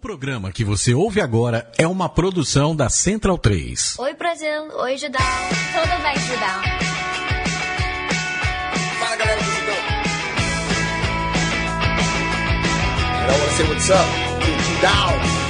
[0.00, 3.98] programa que você ouve agora é uma produção da Central 3.
[3.98, 4.48] Oi, Brasil.
[4.78, 5.20] Oi, Judão.
[5.74, 6.62] Tudo bem, Judão?
[8.98, 9.76] Fala galera do Judão.
[13.22, 14.08] I wanna say what's up
[14.40, 15.40] to Judão.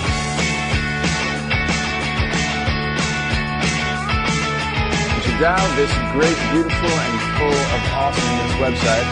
[5.25, 9.07] Judão, this great, beautiful, and full of awesomeness website.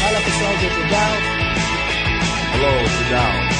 [0.00, 1.12] Fala pessoal do Judão.
[2.54, 3.59] Hello, Judão.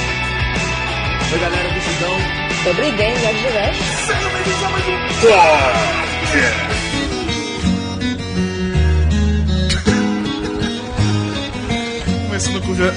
[1.33, 2.11] Oi, galera, bichidão.
[2.65, 3.41] Sobre bem-vindos.
[12.27, 12.93] Começando com já...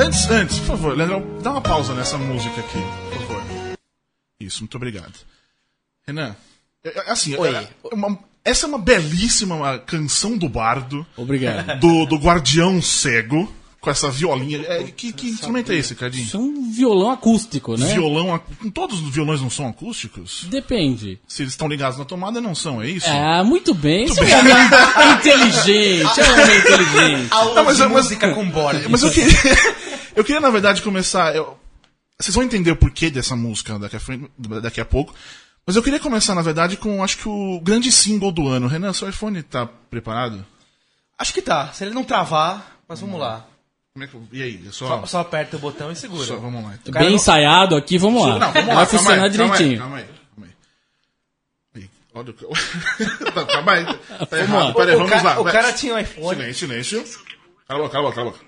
[0.00, 2.78] Antes, antes, por favor, Leandrão, dá uma pausa nessa música aqui,
[3.10, 3.42] por favor.
[4.38, 5.18] Isso, muito obrigado.
[6.06, 6.36] Renan,
[6.84, 7.52] é, é assim, Oi.
[7.52, 11.04] É, uma, essa é uma belíssima canção do bardo.
[11.16, 11.80] Obrigado.
[11.80, 14.58] Do, do Guardião Cego com essa violinha.
[14.66, 16.24] É, que, que instrumento é esse, Cadinho?
[16.24, 17.86] Isso é um violão acústico, né?
[17.94, 18.34] Violão.
[18.34, 20.44] ac- Todos os violões não são acústicos?
[20.50, 21.18] Depende.
[21.26, 23.06] Se eles estão ligados na tomada, não são, é isso?
[23.08, 24.04] Ah, muito bem.
[24.04, 24.52] Esse é um homem
[25.18, 26.20] inteligente.
[26.20, 27.30] É um homem inteligente.
[27.30, 28.84] Não, Aula Tá, mas de eu- mas- música com Borg.
[28.88, 29.38] Mas eu queria,
[30.16, 31.34] eu queria, na verdade, começar.
[31.34, 31.58] eu-
[32.18, 34.30] vocês vão entender o porquê dessa música daqui a, frente-
[34.62, 35.14] daqui a pouco.
[35.66, 38.66] Mas eu queria começar, na verdade, com acho que o grande single do ano.
[38.66, 40.44] Renan, seu iPhone tá preparado?
[41.18, 41.72] Acho que tá.
[41.72, 43.46] Se ele não travar, mas vamos lá.
[44.00, 44.62] Como é que eu- E aí?
[44.64, 46.24] Eu só, Só, só aperta o botão e segura.
[46.24, 46.74] só- vamos lá.
[46.74, 46.92] Então.
[46.92, 48.38] cara Bem não- ensaiado aqui, vamos lá.
[48.38, 48.62] Não, vamos lá.
[48.62, 49.78] Vai calma funcionar aí, calma aí, direitinho.
[49.80, 51.82] Calma aí, calma aí.
[51.82, 52.34] Aí, olha o
[53.36, 53.84] Não, calma aí.
[53.84, 54.66] Tá Vamos errado.
[54.68, 54.74] lá.
[54.74, 55.40] Pera aí, o, vamos ca- lá.
[55.40, 56.38] o cara tinha um iPhone.
[56.38, 57.24] Silêncio, silêncio.
[57.68, 58.44] Cala a boca, cala a boca, cala a boca.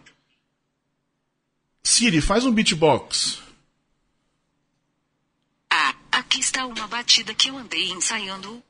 [1.84, 3.41] Siri, faz um beatbox.
[5.70, 8.62] Ah, aqui está uma batida que eu andei ensaiando.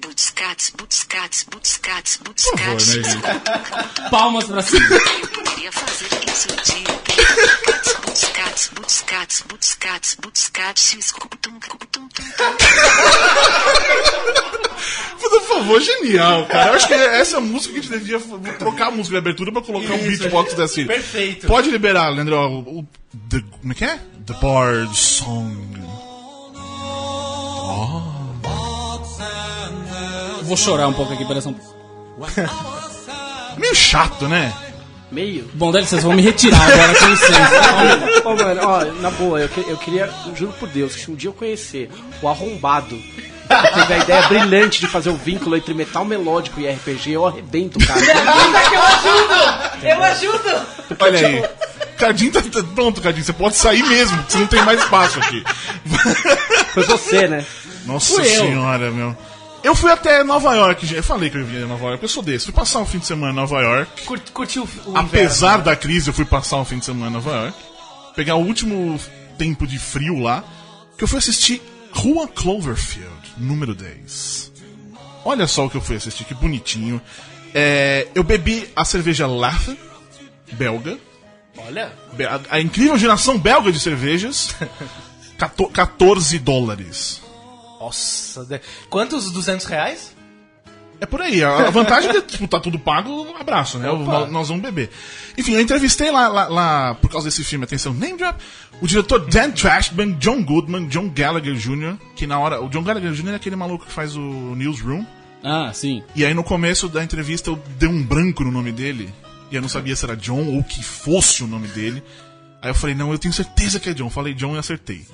[0.00, 2.96] Butscats, butscats, butscats, butscats.
[2.96, 4.10] né, gente?
[4.10, 4.80] Palmas pra cima.
[5.62, 7.02] Eu poderia fazer isso o dia inteiro.
[8.04, 12.22] Butscats, butscats, butscats, butscats, escutum, cutum, tum, tum.
[15.20, 16.70] Por favor, genial, cara.
[16.70, 18.18] Eu acho que essa música que a gente devia
[18.58, 20.88] trocar a música de abertura pra colocar um beatbox Siri.
[20.88, 21.46] Perfeito.
[21.46, 22.36] Pode liberar, Leandro.
[22.36, 22.86] O, o-
[23.30, 23.98] the, como é que é?
[24.26, 25.70] The Bard Song.
[30.38, 31.54] Eu vou chorar um pouco aqui, pera só um
[33.58, 34.52] Meio chato, né?
[35.12, 35.48] Meio.
[35.54, 38.22] Bom, deve vocês vão me retirar agora, com licença.
[38.28, 41.14] Ô, mano, ó, na boa, eu, que- eu queria, juro por Deus, que se um
[41.14, 41.90] dia eu conhecer
[42.22, 46.66] o arrombado que teve a ideia brilhante de fazer o vínculo entre metal melódico e
[46.66, 48.00] RPG, eu arrebento, cara.
[49.82, 50.66] Eu ajudo!
[51.00, 51.44] Olha aí.
[51.98, 53.24] Cadinho tá, tá- pronto, Cadinho.
[53.24, 55.42] Você pode sair mesmo, porque você não tem mais espaço aqui.
[56.72, 57.44] Foi você, né?
[57.84, 58.44] Nossa Fui eu.
[58.46, 59.16] senhora, meu.
[59.62, 60.96] Eu fui até Nova York, gente.
[60.96, 62.46] Eu falei que eu ia em Nova York, eu sou desse.
[62.46, 64.02] Fui passar um fim de semana em Nova York.
[64.04, 65.64] Cur- curtiu o Apesar inverno.
[65.64, 67.56] da crise, eu fui passar um fim de semana em Nova York.
[68.16, 68.98] Pegar o último
[69.38, 70.42] tempo de frio lá.
[70.98, 71.62] Que eu fui assistir
[71.92, 74.52] Rua Cloverfield, número 10.
[75.24, 77.00] Olha só o que eu fui assistir, que bonitinho.
[77.54, 79.78] É, eu bebi a cerveja Laffe,
[80.52, 80.98] belga.
[81.56, 81.92] Olha,
[82.50, 84.54] A, a incrível geração belga de cervejas.
[85.38, 87.22] Cato- 14 dólares.
[87.82, 88.44] Nossa.
[88.44, 90.14] de- Quantos 200 reais?
[91.00, 91.42] É por aí.
[91.42, 93.90] A vantagem de tipo, tá tudo pago, um abraço, né?
[93.90, 94.04] Opa.
[94.04, 94.88] Nós, nós vamos beber.
[95.36, 98.40] Enfim, eu entrevistei lá, lá, lá, por causa desse filme, atenção, name drop,
[98.80, 102.62] o diretor Dan Trashman, John Goodman, John Gallagher Jr., que na hora.
[102.62, 103.30] O John Gallagher Jr.
[103.32, 104.20] é aquele maluco que faz o
[104.54, 105.04] Newsroom.
[105.42, 106.04] Ah, sim.
[106.14, 109.12] E aí no começo da entrevista eu dei um branco no nome dele.
[109.50, 112.00] E eu não sabia se era John ou que fosse o nome dele.
[112.62, 114.08] Aí eu falei, não, eu tenho certeza que é John.
[114.08, 115.04] Falei John e acertei.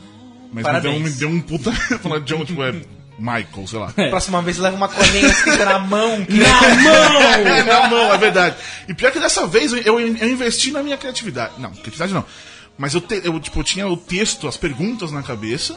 [0.53, 1.03] Mas me deu, Parabéns.
[1.03, 1.73] me deu um puta.
[2.01, 2.73] Falar John, tipo, é
[3.19, 3.93] Michael, sei lá.
[4.11, 6.25] Próxima vez leva uma colinha escrita na mão.
[6.25, 6.39] Que...
[6.39, 7.23] Na mão!
[7.23, 8.57] É, na mão, é verdade.
[8.89, 11.55] E pior que dessa vez eu, eu, eu investi na minha criatividade.
[11.59, 12.25] Não, criatividade não.
[12.79, 15.77] Mas eu, te- eu, tipo, eu tinha o texto, as perguntas na cabeça.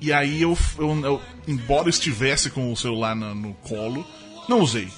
[0.00, 4.04] E aí eu, eu, eu- embora estivesse com o celular na- no colo,
[4.48, 4.88] não usei.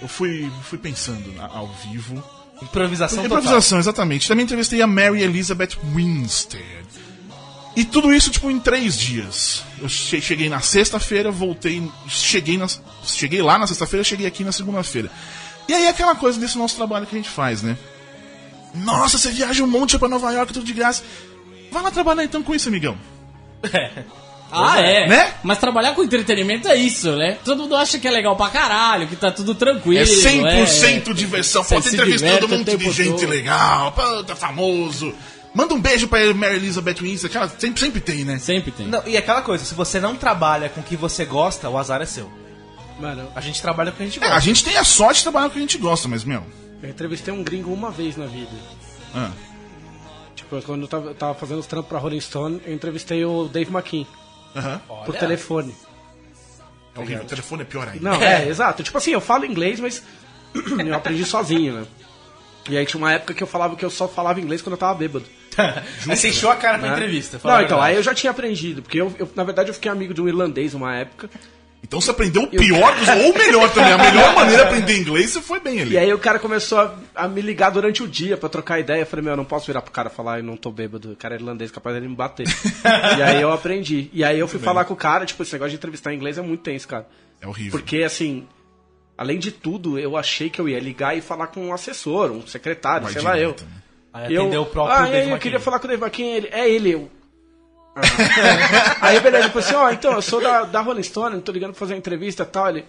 [0.00, 2.22] Eu fui, fui pensando na- ao vivo.
[2.62, 3.38] Improvisação total.
[3.38, 4.26] Improvisação, exatamente.
[4.28, 6.64] Também entrevistei a Mary Elizabeth Winstead.
[7.78, 9.62] E tudo isso, tipo, em três dias.
[9.80, 11.80] Eu che- cheguei na sexta-feira, voltei.
[12.08, 12.66] Cheguei, na,
[13.06, 15.08] cheguei lá na sexta-feira, cheguei aqui na segunda-feira.
[15.68, 17.78] E aí é aquela coisa desse nosso trabalho que a gente faz, né?
[18.74, 21.04] Nossa, você viaja um monte pra Nova York, tudo de graça.
[21.70, 22.98] Vai lá trabalhar então com isso, amigão.
[24.50, 25.06] Ah, é.
[25.06, 25.34] Né?
[25.42, 27.36] Mas trabalhar com entretenimento é isso, né?
[27.44, 30.00] Todo mundo acha que é legal pra caralho, que tá tudo tranquilo.
[30.00, 31.14] É 100% é.
[31.14, 31.62] diversão.
[31.62, 33.28] Se entrevistando diverte um monte de gente todo.
[33.28, 35.14] legal, puta famoso.
[35.58, 37.32] Manda um beijo pra Mary Elizabeth Winstead.
[37.34, 38.38] Cara, sempre, sempre tem, né?
[38.38, 38.86] Sempre tem.
[38.86, 42.00] Não, e aquela coisa, se você não trabalha com o que você gosta, o azar
[42.00, 42.30] é seu.
[43.00, 44.36] Mano, A gente trabalha com o que a gente É, gosta.
[44.36, 46.44] a gente tem a sorte de trabalhar com o que a gente gosta, mas, meu.
[46.80, 48.52] eu entrevistei um gringo uma vez na vida.
[49.12, 49.32] ah.
[50.36, 53.70] Tipo, quando eu tava, tava fazendo os trampos pra Rolling Stone, eu entrevistei o Dave
[53.74, 54.06] McKean
[54.54, 54.80] Aham.
[55.04, 55.74] por telefone.
[56.94, 57.24] É horrível.
[57.24, 58.10] O telefone é pior ainda.
[58.10, 58.82] Não, é, exato.
[58.84, 60.02] Tipo assim, eu falo inglês, mas
[60.54, 61.86] eu aprendi sozinho, né?
[62.70, 64.78] E aí tinha uma época que eu falava que eu só falava inglês quando eu
[64.78, 65.24] tava bêbado.
[66.08, 66.94] Aí você encheu a cara pra né?
[66.94, 67.38] entrevista.
[67.38, 67.92] fala Não, então, verdade.
[67.92, 70.28] aí eu já tinha aprendido, porque eu, eu, na verdade eu fiquei amigo de um
[70.28, 71.28] irlandês uma época.
[71.82, 73.92] Então você aprendeu o pior dos, ou o melhor também.
[73.92, 75.92] A melhor maneira de aprender inglês você foi bem ali.
[75.92, 79.02] E aí o cara começou a, a me ligar durante o dia pra trocar ideia.
[79.02, 81.12] Eu falei, meu, eu não posso virar pro cara e falar, eu não tô bêbado.
[81.12, 82.46] O cara é irlandês, capaz dele me bater.
[83.16, 84.10] e aí eu aprendi.
[84.12, 86.36] E aí eu fui falar com o cara, tipo, esse negócio de entrevistar em inglês
[86.36, 87.06] é muito tenso, cara.
[87.40, 87.78] É horrível.
[87.78, 88.46] Porque, assim,
[89.16, 92.46] além de tudo, eu achei que eu ia ligar e falar com um assessor, um
[92.46, 93.50] secretário, Vai sei lá eu.
[93.50, 93.66] né?
[94.24, 96.48] Aí eu, atendeu o próprio ah, Dave eu queria falar com o Dave McKean, ele,
[96.50, 97.10] é ele, eu.
[97.94, 98.00] Ah.
[99.06, 101.52] aí beleza, ele falou assim, ó, então, eu sou da, da Rolling Stone, não tô
[101.52, 102.84] ligando pra fazer uma entrevista e tal, ele...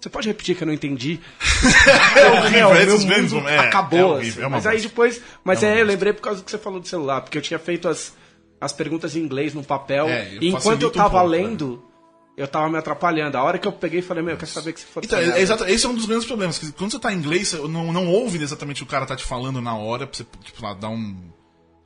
[0.00, 1.20] Você pode repetir que eu não entendi?
[2.16, 3.46] É horrível, Meu esses mundo.
[3.46, 4.42] É, acabou, é horrível, assim.
[4.42, 5.22] é Mas aí depois...
[5.44, 7.42] Mas É é, eu lembrei por causa do que você falou do celular, porque eu
[7.42, 8.14] tinha feito as,
[8.58, 11.84] as perguntas em inglês no papel, É, e enquanto eu um tava pouco, lendo,
[12.40, 13.36] eu tava me atrapalhando.
[13.36, 15.04] A hora que eu peguei e falei, meu, quer saber que se for...
[15.04, 16.58] Então, é, exato, esse é um dos grandes problemas.
[16.58, 19.04] que quando você tá em inglês, você não, não ouve exatamente o que o cara
[19.04, 21.14] tá te falando na hora, pra você tipo, lá, dar um,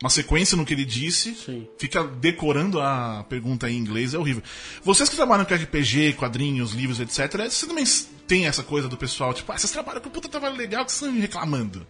[0.00, 1.66] uma sequência no que ele disse, Sim.
[1.76, 4.44] fica decorando a pergunta em inglês, é horrível.
[4.84, 7.84] Vocês que trabalham com RPG, quadrinhos, livros, etc., você também
[8.28, 11.10] tem essa coisa do pessoal, tipo, ah, vocês trabalham com puta trabalho legal que vocês
[11.10, 11.84] estão reclamando.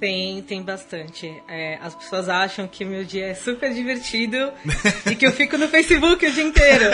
[0.00, 1.42] Tem, tem bastante.
[1.48, 4.52] É, as pessoas acham que meu dia é super divertido
[5.10, 6.84] e que eu fico no Facebook o dia inteiro.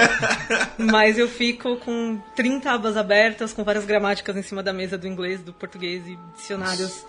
[0.78, 5.06] Mas eu fico com 30 abas abertas, com várias gramáticas em cima da mesa do
[5.06, 7.04] inglês, do português e dicionários.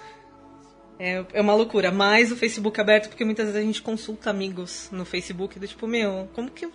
[1.00, 1.92] É, é uma loucura.
[1.92, 5.88] Mas o Facebook aberto, porque muitas vezes a gente consulta amigos no Facebook do tipo,
[5.88, 6.68] meu, como que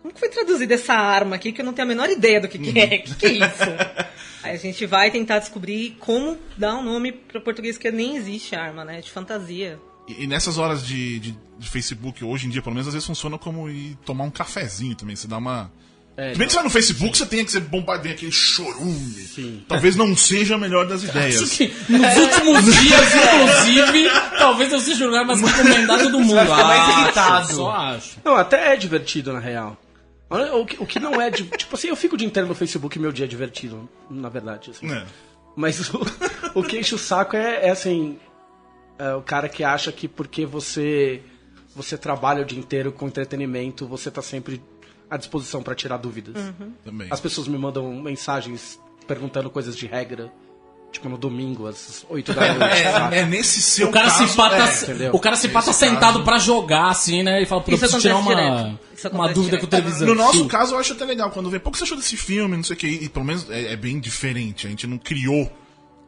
[0.00, 2.46] Como que foi traduzida essa arma aqui que eu não tenho a menor ideia do
[2.46, 2.84] que, que é?
[2.84, 4.13] O que, que é isso?
[4.44, 8.54] Aí a gente vai tentar descobrir como dar um nome para português que nem existe
[8.54, 9.00] arma, né?
[9.00, 9.80] De fantasia.
[10.06, 13.06] E, e nessas horas de, de, de Facebook, hoje em dia, pelo menos, às vezes
[13.06, 15.16] funciona como ir tomar um cafezinho também.
[15.16, 15.72] Você dá uma.
[16.16, 19.64] É, bem que você vai no Facebook, você tem que ser bombardeio aquele chorume.
[19.66, 21.42] Talvez não seja a melhor das ideias.
[21.42, 26.34] Acho que nos últimos dias, inclusive, talvez eu seja o lugar mais recomendado do mundo.
[26.34, 27.54] vai ficar mais Acho, irritado.
[27.54, 28.18] Só acho.
[28.24, 29.76] Não, até é divertido, na real.
[30.54, 31.30] O que, o que não é.
[31.30, 33.88] de- Tipo assim, eu fico o dia inteiro no Facebook e meu dia é divertido,
[34.10, 34.70] na verdade.
[34.70, 34.90] assim.
[34.92, 35.04] É.
[35.56, 36.00] Mas o,
[36.54, 38.18] o que enche o saco é, é assim.
[38.98, 41.22] é o cara que acha que porque você
[41.76, 44.62] você trabalha o dia inteiro com entretenimento, você tá sempre
[45.10, 46.34] à disposição pra tirar dúvidas.
[46.84, 47.08] Também.
[47.10, 50.32] As pessoas me mandam mensagens perguntando coisas de regra.
[50.94, 52.82] Tipo no domingo, às 8 da noite.
[52.84, 53.16] sabe?
[53.16, 54.56] É, é nesse seu O cara caso, se pata,
[55.02, 55.10] é.
[55.12, 56.24] o cara se pata Nesse sentado caso.
[56.24, 57.42] pra jogar, assim, né?
[57.42, 58.78] E fala, pô, preciso tirar uma,
[59.12, 59.60] uma dúvida direto.
[59.60, 60.06] com o televisão.
[60.06, 60.48] No nosso Sim.
[60.48, 61.58] caso, eu acho até legal quando vê.
[61.58, 62.56] Pô, o que você achou desse filme?
[62.56, 62.86] Não sei o que.
[62.86, 64.68] E pelo menos é, é bem diferente.
[64.68, 65.50] A gente não criou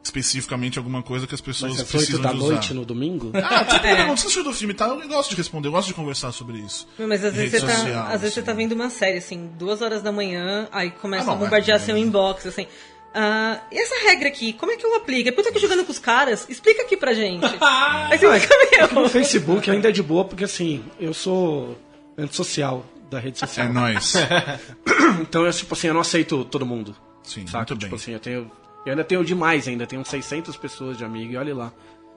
[0.03, 2.47] especificamente alguma coisa que as pessoas Mas às 8 precisam da de usar.
[2.53, 3.31] noite no domingo.
[3.35, 4.99] Ah, tipo, pergunta, o que você achou do filme tal?
[5.01, 6.87] Eu gosto de responder, eu gosto de conversar sobre isso.
[6.97, 8.61] Mas às Em vezes, você tá, social, às vezes você tá assim.
[8.61, 11.79] vendo uma série, assim, duas horas da manhã, aí começa Ah, não, a bombardear é,
[11.83, 11.99] seu é.
[11.99, 12.67] inbox, assim.
[13.13, 15.23] Ah, e essa regra aqui, como é que eu aplico?
[15.23, 17.43] Depois eu tô aqui jogando com os caras, explica aqui pra gente.
[17.61, 19.09] aí você fica, No.
[19.09, 21.77] Facebook ainda é de boa, porque assim, eu sou
[22.17, 23.73] antissocial da rede É social.
[23.73, 24.13] nóis.
[25.21, 26.95] Então, eu, tipo assim, eu não aceito todo mundo.
[27.23, 27.73] Sim, Saca?
[27.73, 27.95] muito Tipo bem.
[27.95, 28.51] assim, eu tenho.
[28.85, 31.73] Eu ainda tenho demais ainda, tenho 600 pessoas de amigo e olha lá.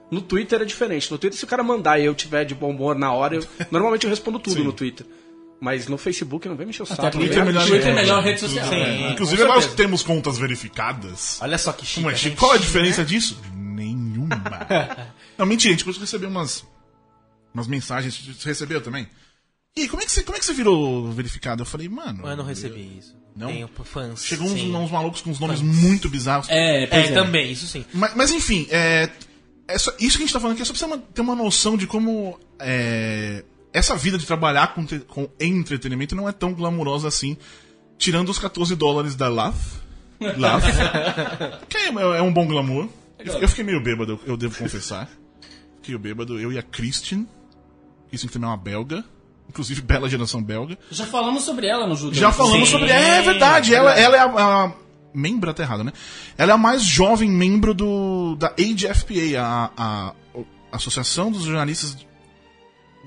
[0.09, 1.09] No Twitter é diferente.
[1.11, 3.43] No Twitter, se o cara mandar e eu tiver de bom humor na hora, eu,
[3.71, 4.63] normalmente eu respondo tudo Sim.
[4.63, 5.05] no Twitter.
[5.61, 7.05] Mas no Facebook não vem me encher o saco.
[7.05, 8.65] Até Twitter vem é melhor, Twitter é a melhor rede social.
[8.67, 8.79] Sim.
[8.79, 9.11] né?
[9.11, 11.39] Inclusive, nós temos contas verificadas.
[11.39, 12.01] Olha só que chique.
[12.01, 12.35] Como é a chique?
[12.35, 13.07] Qual a diferença né?
[13.07, 13.39] disso?
[13.55, 14.41] Nenhuma.
[15.37, 16.65] não, mentira, a gente conseguiu receber umas,
[17.53, 18.19] umas mensagens.
[18.19, 19.07] Você recebeu também?
[19.77, 21.61] E como é, que você, como é que você virou verificado?
[21.61, 22.27] Eu falei, mano.
[22.27, 23.15] Eu não recebi isso.
[23.35, 23.47] Não?
[23.47, 24.25] Tenho fãs.
[24.25, 26.47] Chegou uns, uns malucos com uns nomes muito bizarros.
[26.49, 27.13] É, pois É, é.
[27.13, 27.85] também, isso sim.
[27.93, 29.09] Mas, mas, enfim, é,
[29.67, 31.35] é só- isso que a gente tá falando aqui é só pra você ter uma
[31.35, 37.07] noção de como é, essa vida de trabalhar com, com entretenimento não é tão glamurosa
[37.07, 37.37] assim,
[37.97, 39.79] tirando os 14 dólares da LAF.
[40.37, 40.67] LAF
[41.69, 42.89] que é, é um bom glamour.
[43.19, 45.09] Eu, eu fiquei meio bêbado, eu, devo confessar.
[45.77, 47.25] Fiquei bêbado, eu e a Christian.
[48.09, 49.03] Christian que também é uma belga.
[49.49, 50.77] Inclusive, bela geração belga.
[50.89, 52.19] Já falamos sobre ela no Judeu.
[52.19, 52.89] Já falamos Sim, sobre.
[52.89, 54.25] É verdade, ela, ela é a,
[54.65, 54.71] a-
[55.13, 55.91] Membro até errado, né?
[56.37, 60.13] Ela é a mais jovem membro do da AGFPA, a, a,
[60.71, 61.97] a Associação dos Jornalistas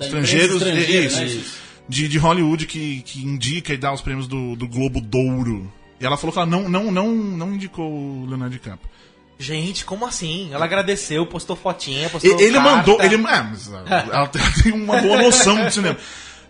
[0.00, 0.56] Estrangeiros.
[0.56, 1.44] estrangeira, isso, né?
[1.88, 5.70] De, de Hollywood que, que indica e dá os prêmios do, do Globo Douro.
[6.00, 8.90] E ela falou que ela não, não, não, não indicou o Leonardo DiCaprio.
[9.38, 10.50] Gente, como assim?
[10.52, 12.70] Ela agradeceu, postou fotinha, postou Ele carta.
[12.70, 13.02] mandou.
[13.02, 15.96] Ele, é, mas ela ela tem uma boa noção de cinema.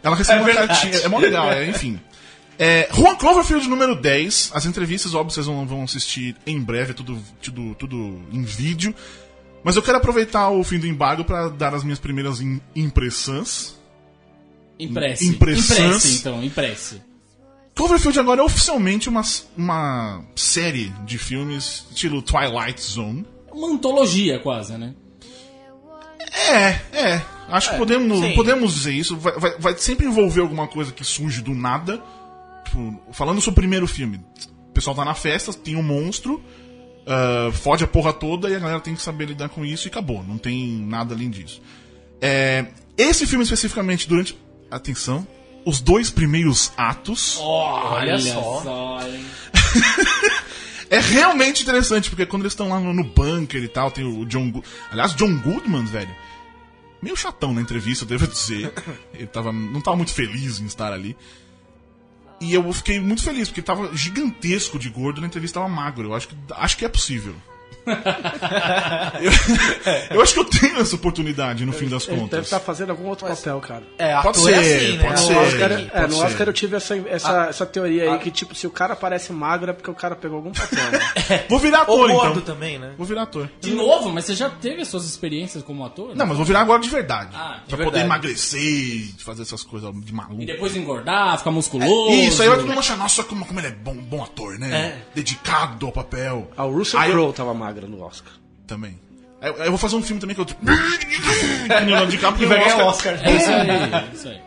[0.03, 0.97] Ela recebeu É uma cartinha.
[0.99, 1.99] É mó legal, é, enfim.
[2.59, 4.53] É, Juan Cloverfield número 10.
[4.55, 8.95] As entrevistas, óbvio, vocês vão, vão assistir em breve, tudo, tudo, tudo em vídeo.
[9.65, 13.75] Mas eu quero aproveitar o fim do embargo pra dar as minhas primeiras im- impressões.
[14.79, 15.27] Impresse.
[15.27, 15.81] Impressões.
[15.81, 17.03] Impresse, então, impresse.
[17.75, 19.23] Cloverfield agora é oficialmente uma,
[19.57, 23.25] uma série de filmes estilo Twilight Zone.
[23.53, 24.95] Uma antologia, quase, né?
[26.33, 27.23] É, é.
[27.49, 28.35] Acho que podemos, sim.
[28.35, 29.17] podemos dizer isso.
[29.17, 32.03] Vai, vai- vai sempre envolver alguma coisa que surge do nada.
[32.65, 34.21] Tipo, falando sobre o primeiro filme.
[34.69, 36.43] O pessoal tá na festa, tem um monstro,
[37.07, 39.91] ah, fode a porra toda e a galera tem que saber lidar com isso e
[39.91, 40.23] acabou.
[40.23, 41.61] Não tem nada além disso.
[42.21, 44.39] É, esse filme especificamente, durante.
[44.71, 45.27] Atenção.
[45.65, 47.39] Os dois primeiros atos.
[47.41, 49.01] Olha só.
[49.07, 49.25] hein?
[50.91, 54.25] É realmente interessante, porque quando eles estão lá no, no bunker e tal, tem o
[54.27, 54.63] John.
[54.93, 56.15] Aliás, John Goodman, velho.
[57.03, 58.73] Meio chatão na entrevista, eu devo dizer.
[59.13, 61.17] Ele tava, não tava muito feliz em estar ali.
[62.41, 66.09] E eu fiquei muito feliz, porque tava gigantesco de gordo na entrevista tava magro.
[66.09, 67.35] Eu acho que, acho que é possível.
[69.21, 72.45] Eu, eu acho que eu tenho essa oportunidade no fim das Ele deve contas.
[72.47, 73.83] estar fazendo algum outro papel, cara.
[73.99, 75.03] É, Pode ator é ser, assim, né?
[75.09, 75.37] pode No ser.
[75.37, 76.25] Oscar, é, pode no ser.
[76.27, 79.71] Oscar eu tive essa, essa, essa teoria aí que, tipo, se o cara parece magro
[79.71, 80.91] é porque o cara pegou algum papel.
[80.91, 81.45] Né?
[81.49, 82.55] Vou virar Ou ator, gordo então.
[82.55, 82.93] também, né?
[82.97, 83.49] Vou virar ator.
[83.61, 86.15] De novo, mas você já teve as suas experiências como ator?
[86.15, 87.31] Não, mas vou virar agora de verdade.
[87.35, 87.85] Ah, de pra verdade.
[87.91, 90.43] poder emagrecer, fazer essas coisas de maluco.
[90.43, 92.11] E depois engordar, ficar musculoso.
[92.13, 95.03] Isso, aí vai todo mundo achar, nossa, como, como ele é bom, bom ator, né?
[95.15, 96.51] Dedicado ao papel.
[96.57, 98.33] Ah, o Russell eu- Crowe tava magro no Oscar.
[98.67, 98.99] Também.
[99.41, 100.45] Eu, eu vou fazer um filme também que eu.
[100.45, 103.15] Tipo, que nem o DiCaprio, E vai ganhar o Oscar.
[103.15, 103.29] Oscar.
[103.29, 104.41] É isso aí, é isso aí.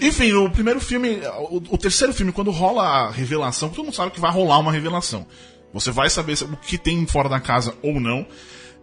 [0.00, 1.20] Enfim, o primeiro filme,
[1.50, 4.70] o, o terceiro filme, quando rola a revelação, todo mundo sabe que vai rolar uma
[4.72, 5.26] revelação.
[5.72, 8.26] Você vai saber o que tem fora da casa ou não.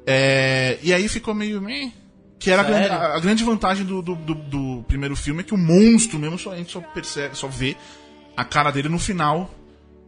[0.05, 1.61] É, e aí ficou meio.
[1.61, 1.91] meh,
[2.37, 5.43] Que era a grande, a, a grande vantagem do, do, do- do primeiro filme é
[5.43, 7.75] que o monstro mesmo só, a gente só percebe, só vê
[8.35, 9.49] a cara dele no final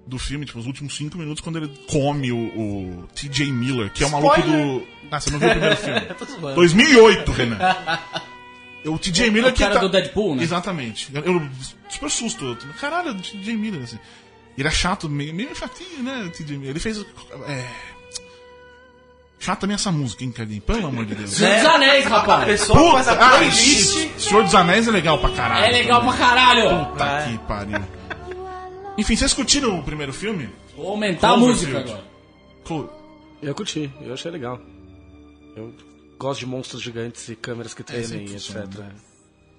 [0.08, 4.04] do filme, tipo, os últimos cinco minutos, quando ele come o, o TJ Miller, que
[4.04, 4.88] é o maluco do.
[5.12, 6.02] Ah, você não viu o primeiro filme?
[6.18, 6.56] Tô zoando.
[6.56, 7.58] 2008, Renan.
[8.86, 10.44] O TJ Miller o que cara tá- do Deadpool, né?
[10.44, 11.10] Exatamente.
[11.14, 11.50] Eu, eu
[11.90, 12.46] super susto.
[12.46, 14.00] eu- Caralho, o TJ Miller, assim.
[14.58, 16.70] Ele é chato, meio, meio chatinho, né, o TJ Miller.
[16.70, 17.06] Ele fez.
[17.48, 17.66] É...
[19.40, 20.64] Chato também essa música, hein, Carlinhos?
[20.64, 21.32] Pelo amor de Deus.
[21.32, 22.46] Senhor dos Anéis, A rapaz.
[22.46, 24.20] pessoa faz a ah, playlist.
[24.20, 25.66] Senhor dos Anéis é legal pra caralho.
[25.66, 26.86] É legal pra caralho.
[26.86, 27.97] Puta que pariu.
[28.98, 30.50] Enfim, vocês curtiram o primeiro filme?
[30.76, 32.04] Vou aumentar a música agora.
[33.42, 34.60] Eu curti, eu achei legal.
[35.56, 35.74] Eu
[36.18, 38.84] gosto de monstros gigantes e câmeras que tremem, sempre etc.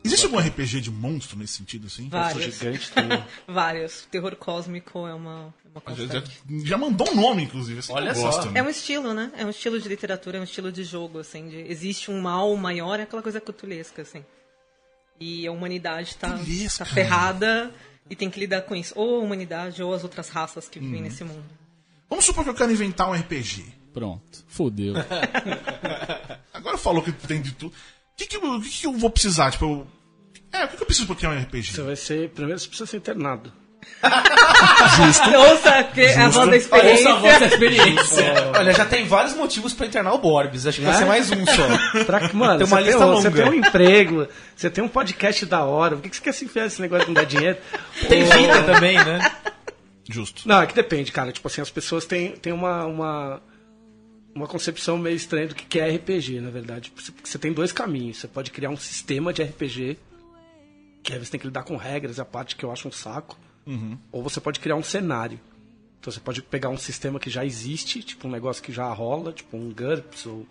[0.04, 2.02] Existe algum RPG de monstro nesse sentido, assim?
[2.04, 2.54] Monstro Vários.
[2.58, 3.24] gigante tem.
[3.46, 4.06] Vários.
[4.10, 6.40] Terror cósmico é uma, é uma Já, constante.
[6.50, 7.80] já- já mandou um nome, inclusive.
[7.80, 8.22] Assim, Olha eu só.
[8.22, 8.60] gosto, né?
[8.60, 9.30] É um estilo, né?
[9.36, 11.48] É um estilo de literatura, é um estilo de jogo, assim.
[11.48, 14.24] De, existe um mal maior, é aquela coisa cutulesca, assim.
[15.20, 16.84] E a humanidade tá, Cutulesca.
[16.84, 17.72] tá ferrada
[18.10, 18.92] e tem que lidar com isso.
[18.96, 21.44] Ou a humanidade ou as outras raças que vivem nesse mundo.
[22.08, 23.64] Vamos supor que eu quero inventar um RPG.
[23.92, 24.94] Pronto, fodeu.
[26.52, 27.72] Agora falou que tem de tudo.
[27.72, 29.50] O que, que, eu, que, que eu vou precisar?
[29.50, 29.86] Tipo, eu...
[30.52, 31.72] É, o que, que eu preciso pra criar um RPG?
[31.72, 32.30] Você vai ser.
[32.30, 33.52] Primeiro você precisa ser internado.
[35.38, 37.08] Ouça que é a voz da experiência.
[37.10, 38.24] Ouça a voz da experiência.
[38.56, 40.66] Olha, já tem vários motivos pra internar o Borbs.
[40.66, 40.98] Acho que vai É?
[40.98, 42.04] ser mais um só.
[42.04, 43.42] Pra, mano, Tem uma você, lista tem, um- você longa.
[43.42, 45.96] tem um emprego, você tem um podcast da hora.
[45.96, 47.58] Por que que você quer se enfiar nesse negócio de não dar dinheiro?
[48.08, 49.30] Tem vida também, né?
[50.08, 50.42] Justo.
[50.48, 51.30] Não, é que depende, cara.
[51.32, 53.42] Tipo assim, as pessoas têm, têm uma, uma,
[54.34, 56.92] uma concepção meio estranha do que que é RPG, na verdade.
[56.96, 58.18] Você, você tem dois caminhos.
[58.18, 59.98] Você pode criar um sistema de RPG,
[61.02, 62.92] que aí você tem que lidar com regras, é a parte que eu acho um
[62.92, 63.36] saco.
[64.12, 65.38] Ou você pode criar um cenário.
[66.00, 69.32] Então você pode pegar um sistema que já existe, tipo um negócio que já rola,
[69.32, 70.46] tipo um GURPS, ou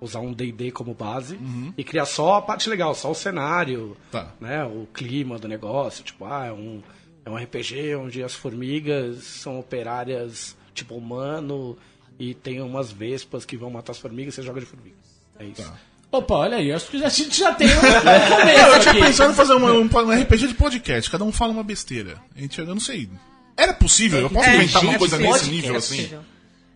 [0.00, 1.38] usar um D&D como base,
[1.78, 4.32] e criar só a parte legal, só o cenário, Tá.
[4.40, 6.82] né, o clima do negócio, tipo, ah, é um,
[7.24, 11.78] é um RPG onde as formigas são operárias tipo humano
[12.18, 14.96] e tem umas vespas que vão matar as formigas, você joga de formiga.
[15.38, 15.72] É isso.
[16.12, 19.00] Opa, olha aí, acho que já- a gente já tem um Eu começo tinha aqui.
[19.00, 22.18] pensado em fazer uma- um, um RPG de podcast, cada um fala uma besteira.
[22.36, 23.08] A gente, eu não sei.
[23.56, 24.20] Era possível?
[24.20, 25.96] Eu posso É, inventar uma coisa nesse nível É assim?
[25.96, 26.20] possível.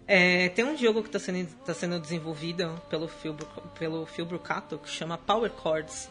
[0.09, 3.35] É, tem um jogo que está sendo, tá sendo desenvolvido pelo Phil,
[3.79, 6.09] pelo Phil Brucato que chama Power Chords,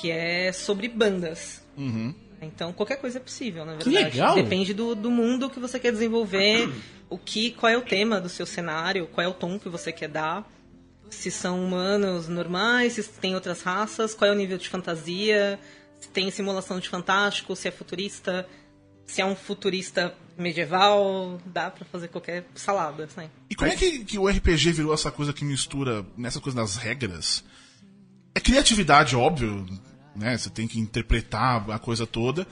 [0.00, 1.62] que é sobre bandas.
[2.42, 4.16] Então qualquer coisa é possível, na Que verdade.
[4.16, 4.34] legal!
[4.34, 6.68] Depende do, do mundo que você quer desenvolver,
[7.10, 9.92] o que, qual é o tema do seu cenário, qual é o tom que você
[9.92, 10.44] quer dar.
[11.10, 15.58] Se são humanos normais, se tem outras raças, qual é o nível de fantasia,
[16.00, 18.46] se tem simulação de fantástico, se é futurista,
[19.06, 23.30] se é um futurista medieval, dá pra fazer qualquer salada, assim.
[23.48, 26.76] E como é que, que o RPG virou essa coisa que mistura nessa coisa das
[26.76, 27.44] regras?
[28.34, 29.64] É criatividade, óbvio,
[30.14, 30.36] né?
[30.36, 32.46] Você tem que interpretar a coisa toda.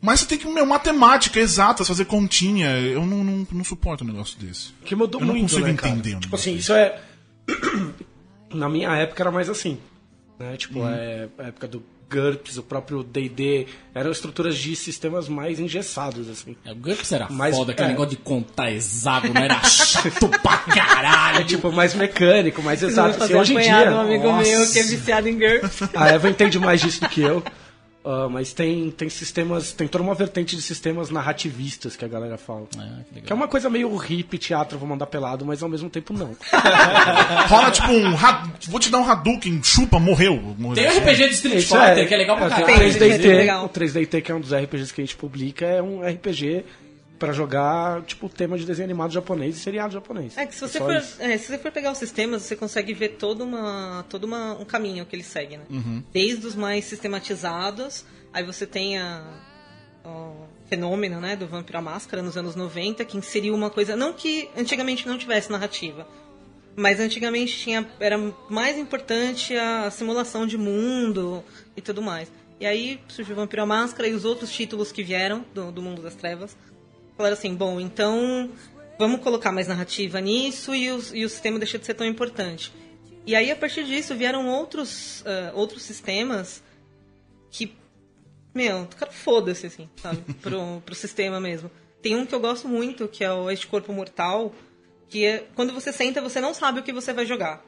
[0.00, 2.70] Mas você tem que, meu, matemática exata, fazer continha.
[2.78, 4.72] Eu não, não, não suporto um negócio desse.
[4.84, 5.94] Que mudou Eu não muito, consigo né, cara?
[5.94, 7.00] entender um Tipo assim, isso é.
[8.52, 9.78] Na minha época era mais assim.
[10.38, 10.56] Né?
[10.56, 10.88] Tipo, Uhum.
[10.88, 16.54] é, a época do GURPS, o próprio DD, eram estruturas de sistemas mais engessados, assim.
[16.62, 17.90] É, o GURPS era Mas, foda, aquele é.
[17.92, 21.38] negócio de contar hexágono, era chato pra caralho.
[21.40, 23.22] É tipo mais mecânico, mais exato.
[23.24, 23.90] Assim, hoje em dia.
[23.90, 24.50] um amigo nossa.
[24.50, 25.82] meu que é viciado em GURPS.
[25.94, 27.42] A Eva entende mais disso do que eu.
[28.04, 32.36] Ah, mas tem, tem sistemas, tem toda uma vertente de sistemas narrativistas que a galera
[32.36, 32.66] fala.
[33.24, 36.36] que, é uma coisa meio hip, teatro, vou mandar pelado, mas ao mesmo tempo não.
[37.48, 38.14] Rola tipo um.
[38.68, 40.36] Vou te dar um Hadouken, chupa, morreu.
[40.58, 40.74] morreu.
[40.74, 42.88] Tem o RPG de Street Isso Fighter, que é legal pra tem caralho.
[42.88, 43.64] O 3DT, legal.
[43.64, 46.64] o 3DT, que é um dos RPGs que a gente publica, é um RPG
[47.22, 50.36] pra jogar, tipo, tema de desenho animado japonês e seriado japonês.
[50.36, 52.92] É que se você, só for, é, se você for pegar os sistemas, você consegue
[52.92, 55.62] ver todo, uma, todo uma, um caminho que ele segue, né?
[55.70, 56.02] Uhum.
[56.12, 59.22] Desde os mais sistematizados, aí você tem a,
[60.04, 63.94] o fenômeno né, do Vampiro à Máscara nos anos 90, que inseriu uma coisa...
[63.94, 66.08] Não que antigamente não tivesse narrativa,
[66.74, 68.18] mas antigamente tinha, era
[68.50, 71.44] mais importante a simulação de mundo
[71.76, 72.28] e tudo mais.
[72.58, 76.02] E aí surgiu Vampiro à Máscara e os outros títulos que vieram do, do mundo
[76.02, 76.56] das trevas
[77.16, 78.50] falaram assim, bom, então
[78.98, 82.72] vamos colocar mais narrativa nisso e o, e o sistema deixa de ser tão importante.
[83.24, 86.62] E aí, a partir disso, vieram outros, ah, outros sistemas
[87.50, 87.74] que,
[88.54, 90.18] meu, cara, foda-se, assim, sabe?
[90.42, 91.70] pro, pro sistema mesmo.
[92.00, 94.52] Tem um que eu gosto muito, que é o Este Corpo Mortal,
[95.08, 97.64] que é quando você senta, você não sabe o que você vai jogar.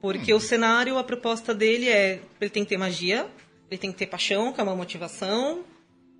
[0.00, 3.26] Porque o cenário, a proposta dele é, ele tem que ter magia,
[3.68, 5.64] ele tem que ter paixão, que é uma motivação,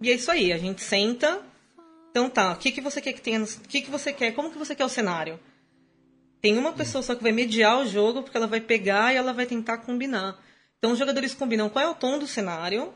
[0.02, 1.40] e é isso aí, a gente senta,
[2.10, 4.50] então tá, o que, que você quer que tenha, o que, que você quer, como
[4.50, 5.38] que você quer o cenário?
[6.40, 9.32] Tem uma pessoa só que vai mediar o jogo, porque ela vai pegar e ela
[9.32, 10.38] vai tentar combinar.
[10.78, 12.92] Então os jogadores combinam qual é o tom do cenário, o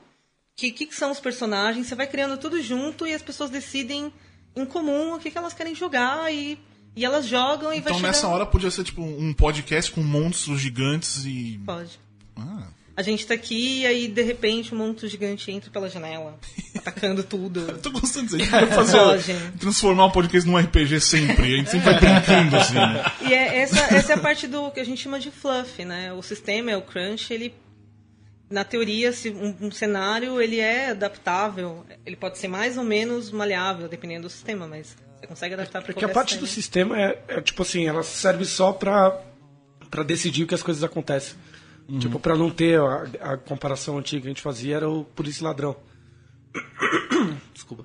[0.54, 4.12] que, que, são os personagens, você vai criando tudo junto e as pessoas decidem
[4.54, 6.58] em comum o que, que elas querem jogar e,
[6.94, 8.08] e elas jogam e vai Então chegar...
[8.08, 11.60] nessa hora podia ser tipo um podcast com monstros gigantes e.
[11.64, 11.98] Pode.
[12.36, 12.68] Ah.
[12.94, 16.38] A gente tá aqui e aí, de repente, um monstro gigante entra pela janela,
[16.82, 17.78] atacando tudo.
[17.80, 18.54] Tô gostando disso.
[18.54, 21.54] A gente podia fazer, transformar o podcast num RPG sempre.
[21.54, 22.74] A gente sempre vai brincando assim.
[22.74, 23.04] né?
[23.22, 26.12] E é, essa, essa é a parte do que a gente chama de fluff, né?
[26.12, 27.54] O sistema, é o crunch, ele...
[28.50, 33.30] Na teoria, se um, um cenário ele é adaptável, ele pode ser mais ou menos
[33.30, 37.18] maleável, dependendo do sistema, mas você consegue adaptar para Porque a parte do sistema é,
[37.28, 39.18] é, tipo assim, ela serve só pra,
[39.90, 41.34] pra decidir o que as coisas acontecem.
[41.88, 41.98] Uhum.
[41.98, 45.42] Tipo, pra não ter a, a comparação antiga que a gente fazia era o polícia
[45.42, 45.76] e ladrão.
[47.52, 47.84] Desculpa.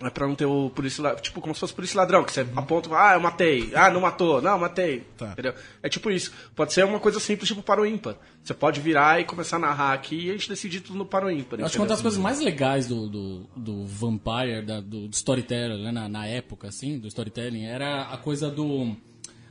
[0.00, 1.20] É pra não ter o polícia ladrão.
[1.22, 3.70] Tipo, como se fosse polícia ladrão, que você aponta, ah, eu matei.
[3.74, 4.40] Ah, não matou.
[4.40, 4.98] Não, matei.
[4.98, 5.04] Uhum.
[5.18, 5.32] Tá.
[5.32, 5.54] Entendeu?
[5.82, 6.32] É tipo isso.
[6.54, 8.16] Pode ser uma coisa simples, tipo para o ímpar.
[8.42, 11.26] Você pode virar e começar a narrar aqui e a gente decidir tudo no para
[11.26, 11.58] o ímpar.
[11.60, 15.14] Eu acho que uma das coisas mais legais do, do, do Vampire, da- do, do
[15.14, 18.96] storytelling, né, na, na época, assim, do storytelling, era a coisa do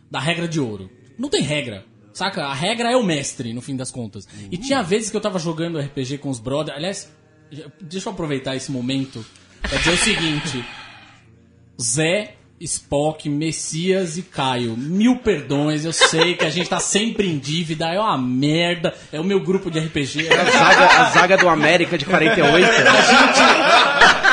[0.10, 0.90] da regra de ouro.
[1.20, 2.46] Não tem regra, saca?
[2.46, 4.28] A regra é o mestre, no fim das contas.
[4.50, 6.76] E tinha vezes que eu tava jogando RPG com os brothers.
[6.78, 7.12] Aliás,
[7.82, 9.26] deixa eu aproveitar esse momento
[9.62, 10.66] pra dizer o seguinte:
[11.82, 17.38] Zé, Spock, Messias e Caio, mil perdões, eu sei que a gente tá sempre em
[17.38, 20.30] dívida, é uma merda, é o meu grupo de RPG.
[20.30, 22.66] A zaga, a zaga do América de 48.
[22.66, 24.25] A gente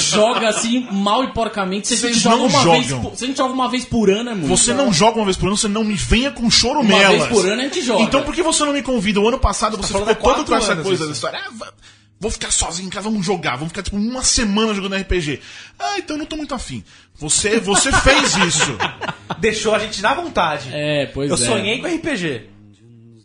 [0.00, 1.88] joga assim mal e porcamente.
[1.88, 3.10] Se a gente Vocês joga não uma vez, jogam.
[3.10, 4.48] por- se a gente joga uma vez por ano é muito.
[4.48, 6.42] Você não joga uma vez por ano, você não me venha com.
[6.42, 8.02] Uma vez por ano a gente joga.
[8.02, 9.20] Então por que você não me convida?
[9.20, 11.06] O ano passado você falando ficou há todo quatro com essa anos coisa isso.
[11.08, 11.40] da história.
[11.46, 11.72] Ah, va-
[12.20, 13.52] vou ficar sozinho em casa, vamos jogar.
[13.56, 15.40] Vamos ficar tipo uma semana jogando RPG.
[15.78, 16.84] Ah, então eu não tô muito afim.
[17.16, 18.76] Você, você fez isso.
[19.38, 20.68] Deixou a gente na vontade.
[20.72, 21.38] É, pois Eu é.
[21.38, 22.51] sonhei com RPG.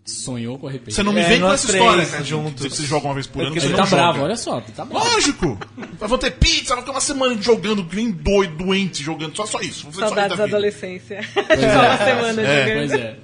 [0.08, 0.92] Sonhou com RPG.
[0.94, 2.66] Você não me É, vem com essa história, três cara, de juntos.
[2.76, 3.50] você joga uma vez por É ano.
[3.52, 3.96] porque Você Ele tá joga.
[4.04, 5.06] bravo, olha só, tá bravo.
[5.06, 5.60] Lógico!
[6.00, 9.36] Eu vou ter pizza, vou ficar uma semana jogando que nem doido, doente, jogando.
[9.36, 9.84] Só, só isso.
[9.84, 11.22] Vou fazer só Saudades isso da adolescência.
[11.34, 12.78] Só uma semana É, jogando.
[12.90, 13.16] Pois é.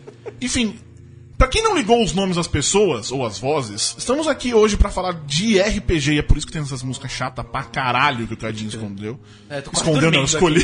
[0.41, 0.75] Enfim,
[1.37, 4.89] pra quem não ligou os nomes das pessoas ou as vozes, estamos aqui hoje pra
[4.89, 8.33] falar de RPG e é por isso que tem essas músicas chatas pra caralho que
[8.33, 9.19] o Cadinho escondeu.
[9.49, 10.63] É, tô escondeu não, escolheu.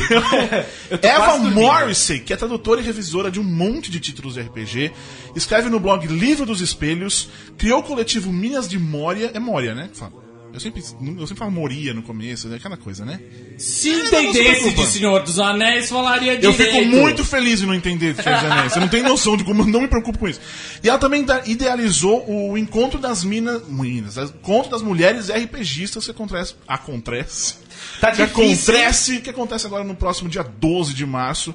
[1.02, 1.38] Eva.
[1.38, 4.92] Morrissey, que é tradutora e revisora de um monte de títulos de RPG,
[5.34, 9.90] escreve no blog Livro dos Espelhos, criou o coletivo Minas de Moria, é Moria, né?
[9.92, 10.29] fala?
[10.52, 13.20] Eu sempre, eu sempre falo Moria no começo, é aquela coisa, né?
[13.56, 16.72] Se entendesse de Senhor dos Anéis, falaria Eu direito.
[16.74, 18.72] fico muito feliz em não entender de Senhor dos Anéis.
[18.72, 20.40] Você não tem noção de como eu não me preocupo com isso.
[20.82, 23.62] E ela também idealizou o Encontro das Minas.
[23.68, 26.54] Minas o Encontro das Mulheres RPGistas que acontece.
[26.66, 27.54] Acontece.
[28.00, 31.54] Tá que difícil, acontece, que acontece agora no próximo dia 12 de março.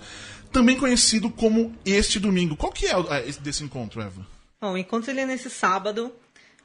[0.52, 2.56] Também conhecido como Este Domingo.
[2.56, 4.26] Qual que é esse- desse encontro, Eva?
[4.62, 6.12] Bom, o encontro ele é nesse sábado,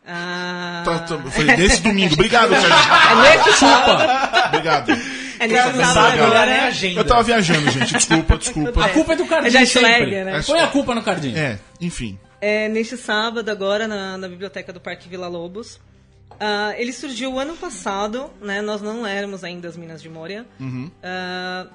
[0.07, 2.15] Ah, Tá, tá, foi nesse domingo.
[2.15, 2.69] Obrigado, Sérgio.
[2.71, 4.47] é nesse sábado.
[4.49, 4.93] Obrigado.
[4.93, 6.51] É nesse Cara, sábado agora.
[6.51, 7.01] é agenda.
[7.01, 7.95] Eu tava viajando, gente.
[7.95, 8.85] Desculpa, desculpa.
[8.85, 10.25] A culpa é do Cardinho É sempre.
[10.25, 10.43] né?
[10.47, 11.37] Põe a culpa no Cardinho.
[11.37, 12.19] É, enfim.
[12.41, 15.79] É, neste sábado, agora, na, na biblioteca do Parque Vila Lobos.
[16.39, 18.63] Ah, ele surgiu ano passado, né?
[18.63, 20.47] Nós não éramos ainda as Minas de Moria.
[21.03, 21.67] Ah,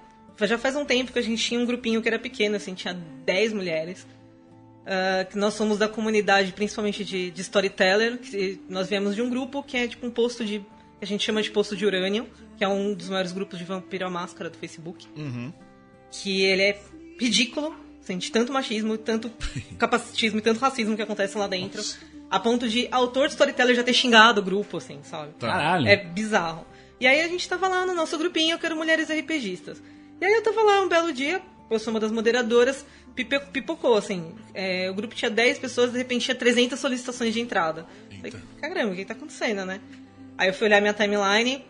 [0.42, 2.96] já faz um tempo que a gente tinha um grupinho que era pequeno, assim, tinha
[3.26, 4.06] 10 mulheres.
[4.86, 8.20] Ah, que nós somos da comunidade, principalmente de, de storyteller.
[8.20, 10.60] Que nós viemos de um grupo que é tipo um posto de.
[10.60, 10.66] que
[11.04, 14.06] a gente chama de posto de urânio, que é um dos maiores grupos de vampiro
[14.06, 15.08] à máscara do Facebook.
[16.12, 16.80] Que ele é
[17.20, 17.76] ridículo,
[18.08, 19.32] de tanto machismo, tanto
[19.80, 21.82] capacitismo e tanto racismo que acontece lá dentro.
[22.30, 25.34] A ponto de autor de storyteller já ter xingado o grupo, assim, sabe?
[25.40, 25.88] Caralho.
[25.88, 26.66] É bizarro.
[27.00, 29.82] E aí a gente tava lá no nosso grupinho, eu quero mulheres RPGistas.
[30.20, 33.96] E aí eu tava lá um belo dia, eu sou uma das moderadoras, pipe- pipocou,
[33.96, 34.34] assim.
[34.54, 37.86] é, o grupo tinha 10 pessoas, de repente tinha 300 solicitações de entrada.
[38.18, 39.80] Falei, caramba, o que tá acontecendo, né?
[40.38, 41.64] Aí eu fui olhar minha timeline,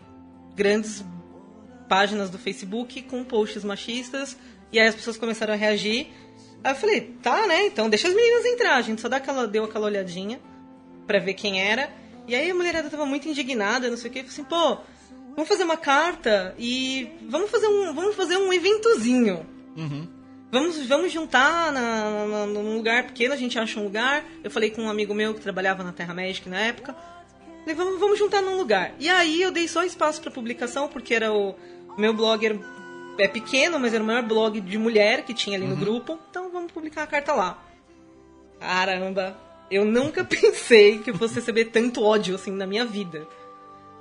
[0.54, 1.04] grandes
[1.88, 4.36] páginas do Facebook com posts machistas,
[4.72, 6.08] e aí as pessoas começaram a reagir.
[6.64, 7.66] Aí eu falei, tá, né?
[7.66, 8.74] Então deixa as meninas entrar.
[8.76, 10.40] A gente só dá aquela, deu aquela olhadinha
[11.06, 11.88] pra ver quem era.
[12.26, 14.78] E aí a mulherada tava muito indignada, não sei o que, falei assim, pô,
[15.36, 19.46] vamos fazer uma carta e vamos fazer um, vamos fazer um eventozinho.
[20.50, 24.24] Vamos, vamos juntar na, na- num lugar pequeno, a gente acha um lugar.
[24.44, 26.94] Eu falei com um amigo meu que trabalhava na Terra Magic na época.
[27.60, 28.94] Falei, vamos, vamos juntar num lugar.
[29.00, 31.54] E aí eu dei só espaço pra publicação, porque era o
[31.98, 32.58] meu blog era,
[33.18, 36.16] é pequeno, mas era o maior blog de mulher que tinha ali no grupo.
[36.30, 37.62] Então vamos publicar a carta lá.
[38.60, 39.36] Caramba,
[39.70, 43.26] eu nunca pensei que eu fosse receber tanto ódio assim na minha vida.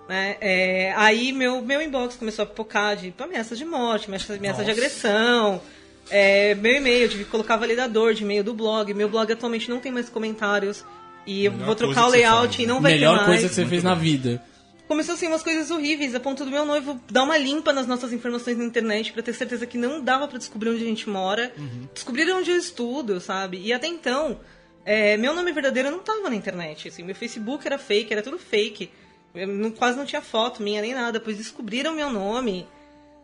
[0.08, 0.38] Né?
[0.39, 4.69] É, aí meu, meu inbox começou a pipocar de ameaças de morte, ameaças ameaça de
[4.69, 5.60] agressão.
[6.09, 8.93] É, meu e-mail, eu tive que colocar validador de e-mail do blog.
[8.93, 10.85] Meu blog atualmente não tem mais comentários.
[11.25, 12.73] E eu Melhor vou trocar coisa o que você layout faz, e né?
[12.73, 13.27] não vai Melhor ter mais.
[13.27, 14.43] coisa que você fez na vida.
[14.87, 18.13] Começou assim umas coisas horríveis, a ponto do meu noivo dar uma limpa nas nossas
[18.13, 21.51] informações na internet pra ter certeza que não dava pra descobrir onde a gente mora,
[21.91, 23.59] descobrir onde eu estudo, sabe?
[23.59, 24.39] E até então,
[24.85, 28.37] é, meu nome verdadeiro não tava na internet, assim, meu Facebook era fake, era tudo
[28.37, 28.91] fake.
[29.33, 32.67] Eu não- quase não tinha foto minha nem nada, pois descobriram meu nome.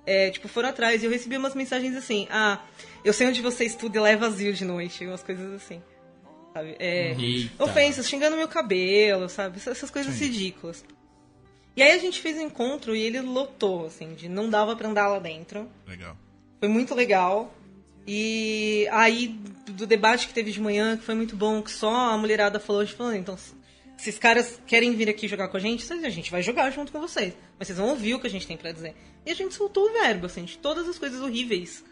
[0.06, 2.60] É, tipo, foram atrás e eu recebi umas mensagens assim: Ah,
[3.04, 5.82] eu sei onde você estuda e lá é vazio de noite, umas coisas assim.
[6.54, 6.76] Sabe?
[6.80, 7.16] É,
[7.60, 9.58] ofensas, xingando meu cabelo, sabe?
[9.58, 10.84] Essas, coisas ridículas.
[11.76, 14.90] E aí a gente fez um encontro e ele lotou, assim, de não dava pra
[14.90, 15.70] andar lá dentro.
[15.88, 16.18] Legal.
[16.60, 17.54] Foi muito legal.
[18.06, 19.28] E aí,
[19.68, 22.82] do debate que teve de manhã, que foi muito bom, que só a mulherada falou,
[22.82, 23.54] a gente falou, então, se
[24.02, 27.00] esses caras querem vir aqui jogar com a gente, a gente vai jogar junto com
[27.00, 27.36] vocês.
[27.60, 28.96] Mas vocês vão ouvir o que a gente tem pra dizer.
[29.24, 31.86] E a gente soltou o verbo, assim, de todas as coisas horríveis.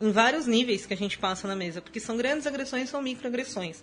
[0.00, 1.82] Em vários níveis que a gente passa na mesa.
[1.82, 3.82] Porque são grandes agressões, são microagressões.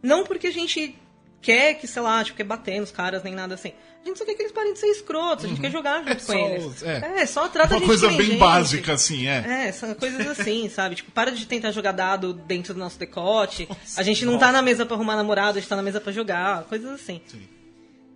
[0.00, 0.96] Não porque a gente
[1.42, 3.72] quer que, sei lá, tipo, quer bater nos caras, nem nada assim.
[4.02, 6.10] A gente só quer que eles parem de ser escrotos, a gente quer jogar junto
[6.12, 6.82] É com só- eles.
[6.82, 7.26] é.
[7.26, 8.38] só trata Uma coisa bem gente.
[8.38, 9.66] básica, assim, é.
[9.68, 10.94] É, são coisas assim, sabe?
[10.96, 13.68] Tipo, para de tentar jogar dado dentro do nosso decote.
[13.96, 16.12] a gente não tá na mesa pra arrumar namorado, a gente tá na mesa pra
[16.12, 17.20] jogar, coisas assim.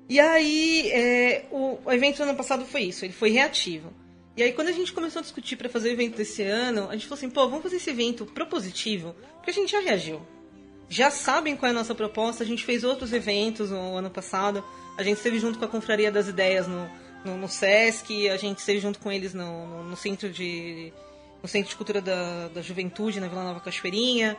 [0.09, 3.93] E aí, é, o, o evento do ano passado foi isso, ele foi reativo.
[4.37, 6.93] E aí, quando a gente começou a discutir pra fazer o evento desse ano, a
[6.95, 10.21] gente falou assim, pô, vamos fazer esse evento propositivo, porque a gente já reagiu.
[10.89, 14.65] Já sabem qual é a nossa proposta, a gente fez outros eventos no ano passado,
[14.97, 16.89] a gente esteve junto com a Confraria das Ideias no,
[17.25, 20.93] no, no Sesc, a gente esteve junto com eles no, no, no Centro de
[21.43, 24.35] no Centro de Cultura da, da Juventude, na Vila Nova Cachoeirinha.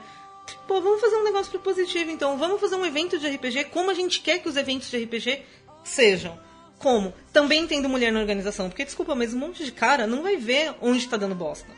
[0.68, 2.36] Pô, vamos fazer um negócio propositivo, então.
[2.36, 5.42] Vamos fazer um evento de RPG como a gente quer que os eventos de RPG
[5.84, 6.38] sejam.
[6.80, 7.14] Como?
[7.32, 8.70] Também tendo mulher na organização.
[8.70, 11.70] Porque, desculpa, mas um monte de cara não vai ver onde tá dando bosta.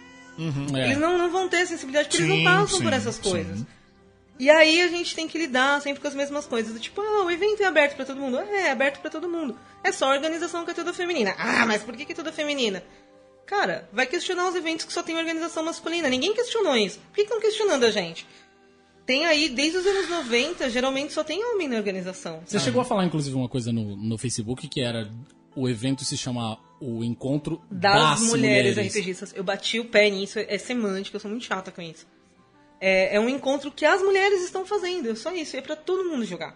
[0.76, 0.86] É.
[0.86, 3.66] Eles não, não vão ter sensibilidade porque eles Sim, não passam sim, por essas sim.
[4.40, 6.74] E aí a gente tem que lidar sempre com as mesmas coisas.
[6.74, 8.38] do Tipo, ah, o evento é aberto pra todo mundo.
[8.38, 9.58] É, é aberto pra todo mundo.
[9.84, 11.36] É só a organização que é toda feminina.
[11.38, 12.84] Ah, mas por que, que é toda feminina?
[13.46, 16.10] Cara, vai questionar os eventos que só tem organização masculina.
[16.10, 17.00] Ninguém questionou isso.
[17.00, 18.28] Por que estão questionando a gente?
[19.06, 22.42] Tem aí, desde os anos 90, geralmente só tem homem na organização.
[22.46, 25.10] Você chegou a falar, inclusive, uma coisa no, no Facebook que era
[25.56, 28.94] o evento se chama o Encontro das, das, mulheres, mulheres.
[28.94, 29.34] RPGistas.
[29.34, 32.06] Eu bati o pé nisso, é semântica, eu sou muito chata com isso.
[32.80, 36.10] É, é um encontro que as mulheres estão fazendo, é só isso, é pra todo
[36.10, 36.56] mundo jogar,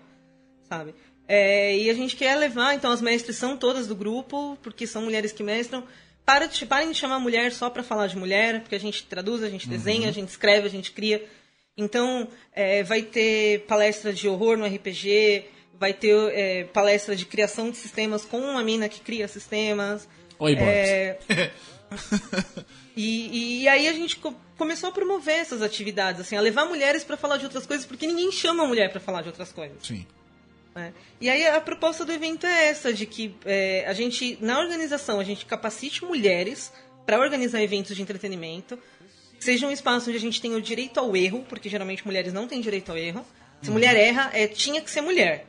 [0.70, 0.94] sabe?
[1.28, 5.04] É, e a gente quer levar, então as mestres são todas do grupo, porque são
[5.04, 5.84] mulheres que mestram.
[6.26, 9.42] Para de, parem de chamar mulher só pra falar de mulher, porque a gente traduz,
[9.42, 11.26] a gente desenha, a gente escreve, a gente cria.
[11.78, 15.46] Então, é, vai ter palestra de horror no RPG,
[15.80, 20.08] vai ter é, palestra de criação de sistemas com uma mina que cria sistemas.
[20.38, 20.56] Oi.
[20.56, 21.18] É,
[22.96, 24.20] e, e aí a gente
[24.62, 28.06] começou a promover essas atividades, assim, a levar mulheres pra falar de outras coisas, porque
[28.06, 29.76] ninguém chama a mulher pra falar de outras coisas.
[29.82, 30.06] Sim.
[30.76, 30.94] né?
[31.20, 35.20] E aí a proposta do evento é essa, de que é, a gente, na organização,
[35.20, 36.72] a gente capacite mulheres
[37.08, 38.78] para organizar eventos de entretenimento,
[39.40, 42.48] seja um espaço onde a gente tenha o direito ao erro, porque geralmente mulheres não
[42.48, 43.26] têm direito ao erro.
[43.64, 43.74] Se Uhum.
[43.74, 45.48] mulher erra, é, tinha que ser mulher.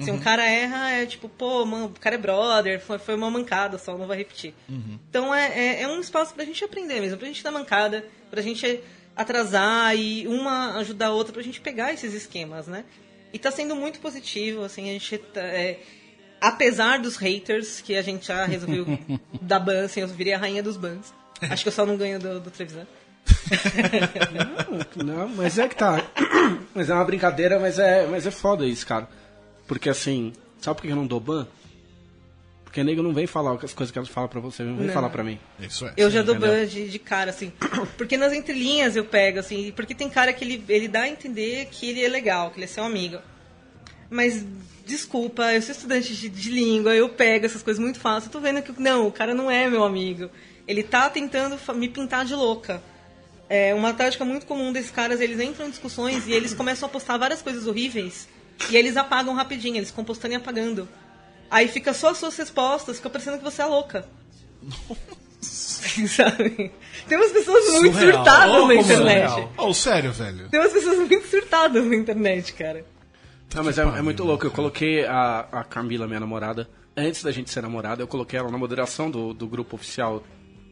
[0.00, 0.20] Se um Uhum.
[0.20, 3.96] cara erra, é tipo, pô, mano, o cara é brother, foi, foi uma mancada só,
[3.98, 4.54] não vai repetir.
[5.10, 8.40] Então é, é, é um espaço pra gente aprender mesmo, pra gente dar mancada, pra
[8.40, 8.80] gente
[9.14, 12.84] atrasar e uma ajudar a outra pra gente pegar esses esquemas, né?
[13.34, 15.78] E tá sendo muito positivo, assim, a gente tá, é,
[16.40, 18.86] apesar dos haters, que a gente já resolveu
[19.42, 21.12] dar ban, assim, eu virei a rainha dos bans.
[21.42, 22.86] Acho que eu só não ganho do, do Trevisan.
[24.96, 26.02] Não, mas é que tá.
[26.74, 29.08] Mas é uma brincadeira, mas é, mas é foda isso, cara.
[29.72, 31.46] Porque assim, sabe por que eu não dou ban?
[32.62, 34.92] Porque nego não vem falar as coisas que elas falam pra você, não vem Não.
[34.92, 35.40] falar pra mim.
[35.58, 35.94] Isso é.
[35.96, 36.58] Eu já dou entendeu?
[36.58, 37.50] ban de, de cara, assim.
[37.96, 39.72] Porque nas entrelinhas eu pego, assim.
[39.74, 42.64] Porque tem cara que ele, ele dá a entender que ele é legal, que ele
[42.64, 43.16] é seu amigo.
[44.10, 44.44] Mas,
[44.84, 48.28] desculpa, eu sou estudante de, de língua, eu pego essas coisas muito fácil.
[48.28, 50.28] Eu tô vendo que, não, o cara não é meu amigo.
[50.68, 52.82] Ele tá tentando me pintar de louca.
[53.48, 56.92] É uma tática muito comum desses caras, eles entram em discussões e eles começam a
[56.92, 58.28] postar várias coisas horríveis.
[58.70, 60.88] E eles apagam rapidinho, eles ficam postando e apagando.
[61.50, 64.08] Aí fica só as suas respostas, fica parecendo que você é louca.
[65.42, 66.70] Sabe?
[67.08, 68.16] Tem umas pessoas muito Surreal.
[68.24, 69.48] surtadas Oh, na como internet.
[69.58, 70.48] Oh, sério, velho.
[70.48, 72.84] Tem umas pessoas muito surtadas na internet, cara.
[73.54, 74.46] Não, mas é, é muito louco.
[74.46, 78.50] Eu coloquei a, a Camila, minha namorada, antes da gente ser namorada, eu coloquei ela
[78.50, 80.22] na moderação do, do grupo oficial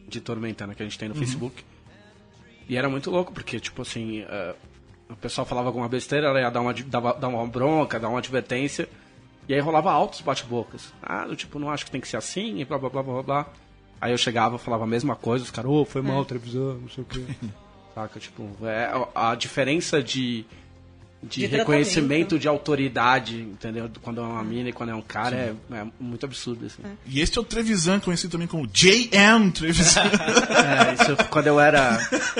[0.07, 1.19] de Tormenta, né, que a gente tem no Uhum.
[1.21, 1.63] Facebook.
[2.67, 4.55] E era muito louco, porque, tipo assim, eh,
[5.11, 8.19] o pessoal falava alguma besteira, ela ia dar uma, dava, dar uma bronca, dar uma
[8.19, 8.87] advertência,
[9.47, 10.93] e aí rolava altos bate-bocas.
[11.01, 13.23] Ah, do tipo, não acho que tem que ser assim, e blá blá blá blá
[13.23, 13.47] blá.
[13.99, 17.03] Aí eu chegava, falava a mesma coisa, os caras, ô, foi mal, televisão, não sei
[17.03, 17.25] o quê.
[17.93, 20.45] Saca, tipo, é, a diferença de,
[21.23, 23.89] de, De reconhecimento de autoridade, entendeu?
[24.01, 26.81] Quando é uma mina e quando é um cara, é, é muito absurdo, assim.
[27.05, 29.51] E este é o Trevisan, conhecido também como J.M.
[29.51, 30.01] Trevisan.
[30.61, 31.97] É, isso quando eu era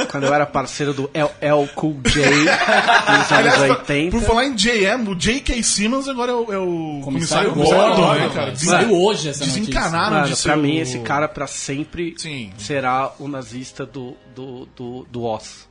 [0.10, 4.12] quando eu era parceiro do El, El Cool J nos anos Aliás, 80.
[4.12, 5.62] Por falar em J.M., o J.K.
[5.63, 8.56] Simmons agora é o, é o Comissário comissário Gordon, Gordon, né, né, cara?
[8.56, 12.15] Saiu hoje essa Desencanaram Mano, de pra mim, o- esse cara pra sempre
[12.58, 15.67] será o nazista do, do, do, do Oz.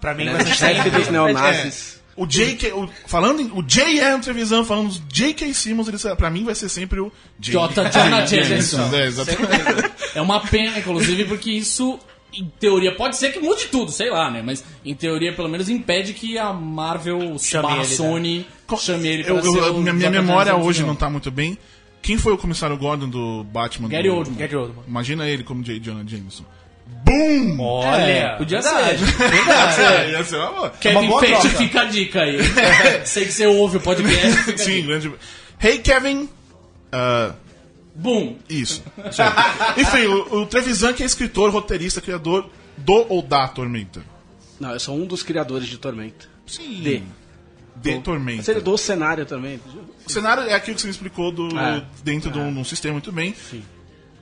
[0.00, 0.90] Pra mim vai é chefe sempre.
[0.90, 2.00] dos neonazis.
[2.16, 2.22] É.
[2.22, 2.72] O J.K.
[2.72, 4.20] o- falando em, o J.M.
[4.22, 5.52] Trevisan falando J.K.
[5.52, 7.52] Simmons, ele, pra mim vai ser sempre o J.
[7.68, 7.90] J.
[7.90, 8.94] Jonah Jameson.
[8.94, 9.92] É, exatamente.
[10.14, 11.98] É uma pena, inclusive, porque isso,
[12.32, 14.42] em teoria, pode ser que mude tudo, sei lá, né?
[14.42, 17.94] Mas, em teoria, pelo menos impede que a Marvel Chame barra ele, né?
[17.96, 18.46] Sony
[18.78, 20.86] chame ele pra Eu- eu- minha minha memória hoje Jameson.
[20.86, 21.58] não tá muito bem.
[22.00, 23.88] Quem foi o comissário Gordon do Batman?
[23.88, 24.14] Gary do...
[24.16, 24.36] Oldman.
[24.38, 24.84] Gary Oldman.
[24.86, 25.80] Imagina ele como J.
[25.80, 26.44] Jonah Jameson.
[27.04, 27.60] Boom!
[27.60, 28.98] Olha, É, podia verdade.
[29.06, 29.14] ser.
[29.84, 30.70] É, ia ser uma boa.
[30.70, 31.56] Kevin boa Feige, troca.
[31.58, 32.38] fica a dica aí.
[33.04, 34.58] Sei que você ouve o podcast.
[34.62, 35.12] Sim, grande.
[35.62, 36.28] Hey, Kevin.
[36.90, 37.32] Ah,
[37.94, 38.36] Boom.
[38.48, 38.82] isso.
[39.76, 44.02] Enfim, o, o Trevisan que é escritor, roteirista, criador do ou da Tormenta.
[44.58, 46.26] Não, eu sou um dos criadores de Tormenta.
[46.46, 46.80] Sim.
[46.80, 47.02] De.
[47.76, 48.50] De Mas Tormenta.
[48.52, 49.60] ele do cenário também.
[50.06, 51.82] O cenário é aquilo que você me explicou do, É.
[52.04, 53.34] dentro de um, de um sistema muito bem.
[53.34, 53.62] Sim.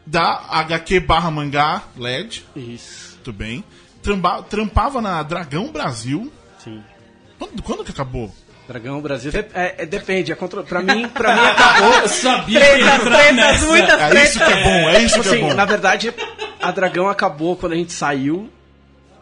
[0.04, 2.44] Da HQ barra mangá LED.
[2.56, 3.14] Isso.
[3.16, 3.64] Muito bem.
[4.02, 6.32] Tramba- trampava na Dragão Brasil.
[6.58, 6.82] Sim.
[7.38, 8.34] Quando, quando que acabou?
[8.66, 9.30] Dragão Brasil.
[9.54, 10.32] É, é- depende.
[10.32, 10.62] É contra...
[10.62, 11.92] pra, mim, pra mim acabou.
[12.00, 15.32] Eu sabia Tretas, tretas, muitas É isso que é bom, é isso Tipo que é
[15.32, 15.54] assim, bom.
[15.54, 16.14] na verdade,
[16.60, 18.50] a Dragão acabou quando a gente saiu.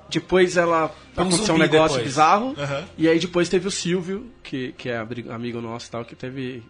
[0.08, 2.04] Depois ela Vamos aconteceu um negócio depois.
[2.04, 2.54] bizarro.
[2.58, 2.84] Aham.
[2.98, 6.62] E aí depois teve o Silvio, que, que é amigo nosso e tal, que teve.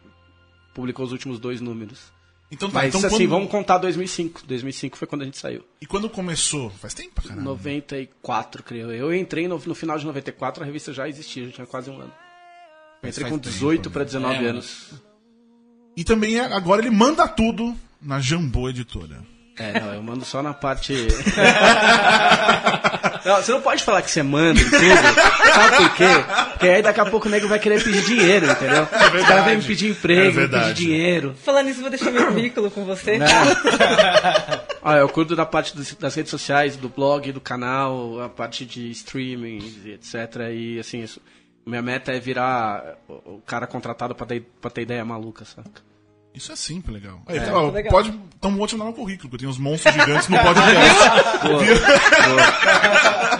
[0.74, 2.12] publicou os últimos dois números.
[2.50, 3.28] Então tá, Mas então assim, quando...
[3.30, 4.42] vamos contar 2005.
[4.44, 5.64] 2005 foi quando a gente saiu.
[5.80, 6.70] E quando começou?
[6.70, 7.42] Faz tempo pra caralho.
[7.44, 8.90] 94, creio.
[8.90, 12.00] Eu entrei no, no final de 94, a revista já existia, já tinha quase um
[12.00, 12.12] ano.
[13.02, 13.92] Eu entrei com tempo, 18 né?
[13.92, 14.90] para 19 É, anos.
[15.96, 19.18] E também é- agora ele manda tudo na Jambô Editora.
[19.56, 20.92] É, não, eu mando só na parte.
[23.24, 24.70] Não, você não pode falar que você manda tudo.
[25.54, 26.04] Sabe por quê?
[26.60, 28.82] Porque aí daqui a pouco o nego vai querer pedir dinheiro, entendeu?
[28.82, 30.68] Os caras vêm me pedir É emprego, verdade.
[30.68, 31.34] pedir dinheiro.
[31.42, 33.16] Falando nisso, vou deixar meu currículo com você.
[33.16, 33.26] Né?
[34.82, 38.64] Ah, eu cuido da parte dos- das redes sociais, do blog, do canal, a parte
[38.64, 40.14] de streaming, etc.
[40.54, 41.20] E assim, isso-
[41.66, 45.82] minha meta é virar o cara contratado pra ter, pra ter ideia maluca, saca?
[46.34, 47.20] Isso é simples, legal.
[47.26, 47.52] Aí, É.
[47.52, 47.90] ó, Legal.
[47.90, 51.00] Pode, então vou te mandar currículo, que eu tenho uns monstros gigantes no podcast.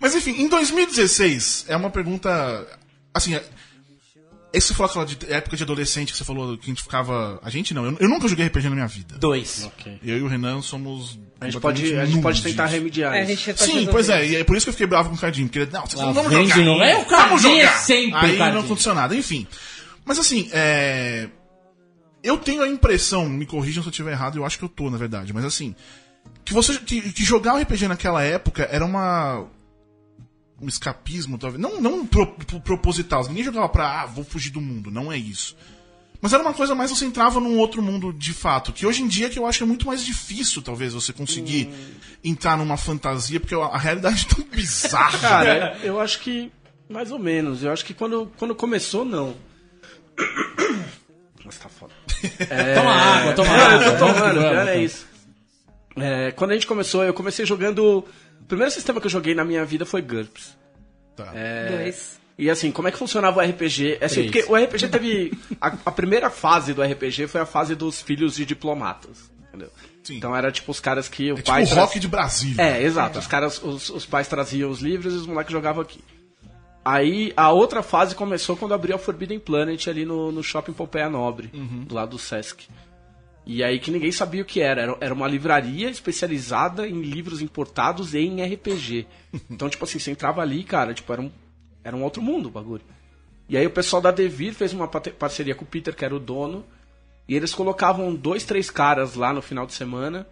[0.00, 2.66] Mas enfim, em 2016, é uma pergunta.
[3.14, 3.44] Assim, é-
[4.52, 7.38] esse aquela de época de adolescente que você falou que a gente ficava.
[7.42, 9.16] A gente não, eu, eu nunca joguei RPG na minha vida.
[9.18, 9.64] Dois.
[9.64, 10.00] Ok.
[10.02, 11.18] Eu e o Renan somos.
[11.40, 12.76] A gente pode, a gente pode tentar disso.
[12.76, 13.24] remediar É,
[13.66, 15.46] Sim, resolver pois é, e é por isso que eu fiquei bravo com o Cardinho,
[15.46, 16.64] porque ele, não, vocês não vamos vem jogar.
[16.64, 16.82] novo.
[16.82, 17.76] É, o Vamos é jogar.
[17.78, 18.62] sempre o Aí não Cardinho.
[18.64, 19.46] funcionou nada, enfim.
[20.04, 21.28] Mas assim, é.
[22.22, 24.90] Eu tenho a impressão, me corrijam se eu estiver errado, eu acho que eu tô,
[24.90, 25.74] na verdade, mas assim.
[26.44, 26.76] Que você.
[26.78, 29.46] Que, que jogar um RPG naquela época era uma.
[30.60, 31.60] Um escapismo, talvez.
[31.60, 33.26] Não, não pro, pro- proposital.
[33.26, 34.90] Ninguém jogava pra, ah, vou fugir do mundo.
[34.90, 35.56] Não é isso.
[36.20, 38.72] Mas era uma coisa mais você entrava num outro mundo de fato.
[38.72, 41.70] Que hoje em dia que eu acho que é muito mais difícil, talvez, você conseguir
[42.22, 45.16] entrar numa fantasia, porque a, realidade é tão bizarra.
[45.18, 46.52] Cara, eu acho que
[46.90, 47.62] mais ou menos.
[47.62, 49.34] Eu acho que quando, quando começou, não.
[51.44, 51.94] Mas tá foda.
[52.76, 53.86] Toma água, toma água.
[53.86, 54.82] eu tô tomando, é então.
[54.82, 55.06] isso.
[55.96, 58.04] É, quando a gente começou, eu comecei jogando.
[58.40, 60.56] O primeiro sistema que eu joguei na minha vida foi GURPS.
[61.16, 61.32] Tá.
[61.70, 62.18] Dois.
[62.38, 63.98] E assim, como é que funcionava o RPG?
[64.00, 64.46] É Assim, Três.
[64.46, 65.32] porque o RPG teve.
[65.60, 69.30] A, a primeira fase do RPG foi a fase dos filhos de diplomatas.
[69.48, 69.70] Entendeu?
[70.02, 70.16] Sim.
[70.16, 71.64] Então era tipo os caras que o É tipo pai.
[71.64, 72.62] o tra- rock de Brasília.
[72.62, 73.18] É, exato.
[73.18, 76.00] Os caras, os, os pais traziam os livros e os moleques jogavam aqui.
[76.82, 81.10] Aí a outra fase começou quando abriu a Forbidden Planet ali no, no shopping Pompeia
[81.10, 82.66] Nobre, do lado do Sesc.
[83.46, 84.82] E aí que ninguém sabia o que era.
[84.82, 89.06] Era, era uma livraria especializada em livros importados e em RPG.
[89.50, 91.30] Então, tipo assim, você entrava ali, cara, tipo, era um,
[91.84, 92.82] era um outro mundo o bagulho.
[93.48, 96.20] E aí o pessoal da Devir fez uma parceria com o Peter, que era o
[96.20, 96.64] dono,
[97.28, 100.26] e eles colocavam dois, três caras lá no final de semana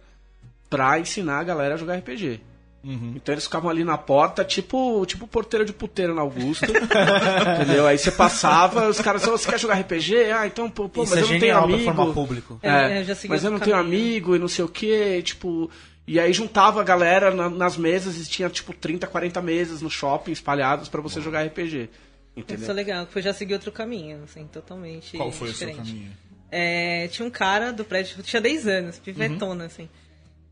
[0.69, 2.41] pra ensinar a galera a jogar RPG.
[2.83, 6.65] Então eles ficavam ali na porta, tipo, tipo porteiro de puteiro na Augusta.
[7.61, 7.85] entendeu?
[7.85, 10.31] Aí você passava, os caras falavam, você quer jogar RPG?
[10.31, 12.13] Ah, então, pô, pô mas é eu não tenho amigo.
[12.13, 12.59] público.
[12.63, 15.69] É, É, eu mas eu não tenho amigo e não sei o que, tipo.
[16.07, 19.89] E aí juntava a galera na- nas mesas e tinha tipo 30, 40 mesas no
[19.91, 21.77] shopping espalhadas pra você jogar RPG.
[21.83, 21.89] Isso
[22.35, 22.73] é Entendeu?
[22.73, 25.81] legal, porque eu já segui outro caminho, assim, totalmente Qual foi diferente.
[25.81, 26.11] o seu caminho?
[26.51, 29.65] É, tinha um cara do prédio, tinha 10 anos, pivetona, Uhum.
[29.67, 29.89] assim.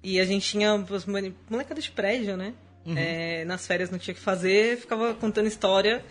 [0.04, 2.54] E a gente tinha os mone- molecada de prédio, né?
[2.86, 2.96] Uhum.
[2.98, 6.04] É, nas férias não tinha o que fazer, ficava contando história.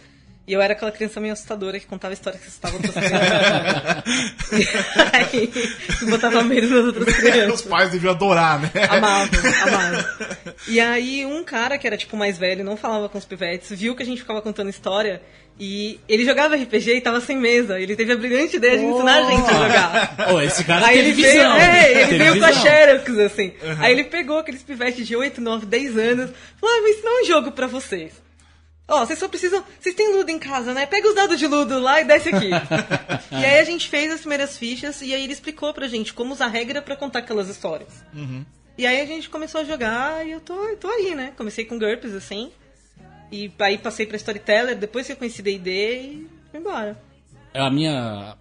[0.47, 4.05] E eu era aquela criança meio assustadora que contava história que assustava outras crianças.
[5.13, 5.53] Aí,
[6.09, 7.63] botava medo nas outras Os crianças.
[7.63, 8.71] pais deviam adorar, né?
[8.89, 9.31] Amava,
[9.63, 10.17] amava.
[10.69, 13.97] E aí um cara que era tipo mais velho, não falava com os pivetes, viu
[13.97, 15.21] que a gente ficava contando história
[15.59, 17.81] e ele jogava RPG e tava sem mesa.
[17.81, 20.33] Ele teve a brilhante ideia de ensinar a gente a jogar.
[20.35, 21.57] Ô, esse cara Aí teve ele veio, visão.
[21.57, 22.63] é, ele Teve veio com a visão.
[22.63, 23.53] Xerox, assim.
[23.79, 27.25] Aí ele pegou aqueles pivetes de 8, 9, 10 anos, falou, ah, vou ensinar um
[27.25, 28.13] jogo pra vocês.
[28.89, 29.65] Ó, vocês só precisam.
[29.81, 30.87] Vocês têm ludo em casa, né?
[30.87, 32.51] Pega os dados de ludo lá e desce aqui.
[33.33, 36.33] e aí a gente fez as primeiras fichas e aí ele explicou pra gente como
[36.33, 37.89] usar regra pra contar aquelas histórias.
[38.79, 41.33] E aí a gente começou a jogar e eu tô, eu tô aí, né?
[41.37, 42.53] Comecei com GURPS, assim.
[43.31, 47.01] E aí passei pra Storyteller, depois que eu conheci D&D e fui embora.
[47.55, 48.37] a minha.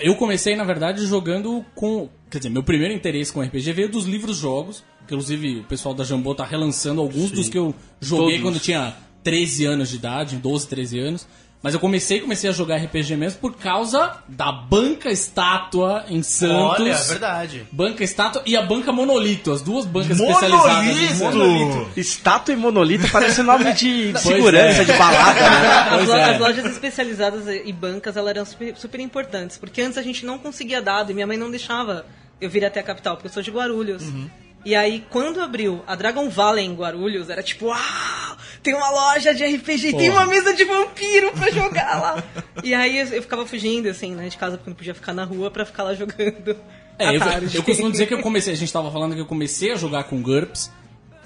[0.00, 2.08] Eu comecei, na verdade, jogando com.
[2.30, 4.84] Quer dizer, meu primeiro interesse com RPG veio dos livros-jogos.
[5.04, 8.42] Inclusive, o pessoal da Jambô tá relançando alguns dos que eu joguei Todos.
[8.42, 11.26] quando eu tinha 13 anos de idade, 12, 13 anos.
[11.62, 16.80] Mas eu comecei, comecei a jogar RPG mesmo por causa da banca estátua em Santos.
[16.80, 17.66] Olha, é verdade.
[17.72, 20.86] Banca estátua e a banca monolito, as duas bancas especializadas.
[20.86, 21.34] em Santos.
[21.34, 21.88] Monolito!
[22.00, 24.84] Estátua e monolito parece nome de segurança, é.
[24.84, 25.68] de balada, né?
[25.98, 26.24] As, é.
[26.30, 30.38] as lojas especializadas e bancas elas eram super, super importantes, porque antes a gente não
[30.38, 32.06] conseguia dado e minha mãe não deixava
[32.40, 34.04] eu vir até a capital, porque eu sou de Guarulhos.
[34.04, 34.30] Uhum.
[34.64, 39.32] E aí, quando abriu a Dragon Valley em Guarulhos, era tipo, uau, tem uma loja
[39.32, 40.24] de RPG, tem Porra.
[40.24, 42.24] uma mesa de vampiro pra jogar lá.
[42.64, 45.24] e aí eu, eu ficava fugindo, assim, né, de casa, porque não podia ficar na
[45.24, 46.56] rua pra ficar lá jogando.
[46.98, 47.20] É, eu,
[47.54, 50.04] eu costumo dizer que eu comecei, a gente tava falando que eu comecei a jogar
[50.04, 50.70] com GURPS,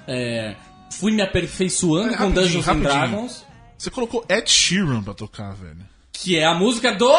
[0.06, 0.54] é,
[0.90, 2.80] fui me aperfeiçoando É, com Dungeons and.
[2.80, 3.46] Dragons,
[3.78, 5.78] Você colocou Ed Sheeran pra tocar, velho.
[6.12, 7.10] que é a música do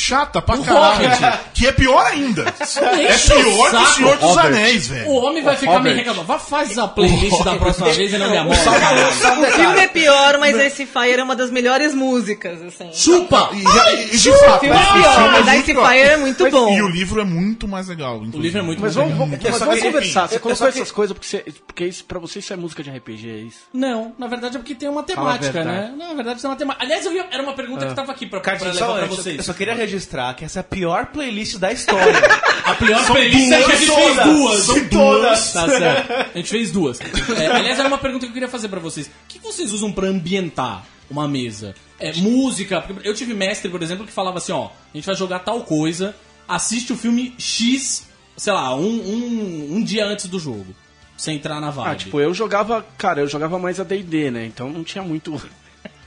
[0.00, 1.08] Chata pra O caralho.
[1.08, 1.38] Hobbit.
[1.54, 2.42] Que é pior ainda.
[2.42, 4.46] é o pior que o Senhor dos Robert.
[4.46, 5.08] Anéis, velho.
[5.08, 5.96] O homem vai ficar me Robert.
[5.96, 6.24] reclamando.
[6.26, 8.56] Vá, faz a playlist da próxima vez e não me amora.
[8.58, 12.90] O filme é pior, mas esse Fire é uma das melhores músicas, assim.
[12.92, 13.50] Chupa!
[13.52, 15.74] E, e- e de O fato, filme é pior, filme mas muito Ice.
[15.88, 16.76] Fire é muito bom.
[16.76, 18.18] E o livro é muito mais legal.
[18.20, 19.50] O livro é muito Mas mais vamos, legal.
[19.50, 20.28] mas vamos queria- conversar.
[20.28, 23.28] Você colocou essas coisas porque, você, porque isso, pra você isso é música de RPG,
[23.30, 23.58] é isso?
[23.74, 25.92] Não, na verdade é porque tem uma temática, né?
[25.98, 26.84] Na verdade tem uma temática.
[26.84, 29.38] Aliás, eu ia- era uma pergunta que tava aqui pra, pra levar só pra vocês.
[29.38, 32.20] eu só queria registrar que essa é a pior playlist da história.
[32.64, 34.58] A pior playlist é que a gente duas, fez duas.
[34.64, 35.52] são São todas.
[35.52, 36.12] Tá certo.
[36.34, 37.00] A gente fez duas.
[37.00, 39.06] É, aliás, era uma pergunta que eu queria fazer pra vocês.
[39.06, 41.74] O que vocês usam pra ambientar uma mesa?
[41.98, 42.80] É, música.
[42.82, 45.62] porque Eu tive mestre, por exemplo, que falava assim, ó, a gente vai jogar tal
[45.62, 46.14] coisa,
[46.46, 50.74] assiste o filme X, sei lá, um, um, um dia antes do jogo.
[51.16, 51.90] Você entrar na vibe.
[51.90, 54.46] Ah, tipo, eu jogava, cara, eu jogava mais a D&D, né?
[54.46, 55.40] Então não tinha muito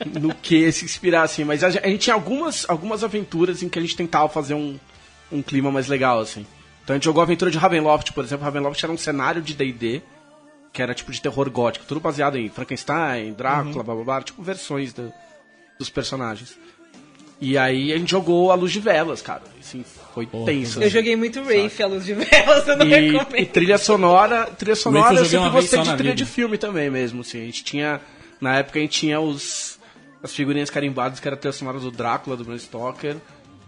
[0.05, 1.43] no que se inspirar, assim.
[1.43, 4.77] Mas a, a gente tinha algumas, algumas aventuras em que a gente tentava fazer um,
[5.31, 6.45] um clima mais legal, assim.
[6.83, 8.43] Então a gente jogou a aventura de Ravenloft, por exemplo.
[8.43, 10.01] Ravenloft era um cenário de D&D,
[10.73, 11.85] que era tipo de terror gótico.
[11.85, 14.21] Tudo baseado em Frankenstein, Drácula, blá blá blá.
[14.21, 15.11] Tipo versões do-
[15.77, 16.57] dos personagens.
[17.39, 19.41] E aí a gente jogou a luz de velas, cara.
[19.59, 19.83] Assim,
[20.13, 20.81] foi tenso.
[20.81, 23.47] Eu joguei muito Wraith, a luz de velas, eu não E, e recomendo.
[23.47, 26.15] trilha sonora, trilha sonora eu eu sempre gostei de trilha vida.
[26.15, 27.41] de filme também mesmo, assim.
[27.41, 27.99] A gente tinha,
[28.39, 29.70] na época a gente tinha os
[30.23, 33.17] as figurinhas carimbadas que era a trilha sonora do Drácula, do Bram Stoker,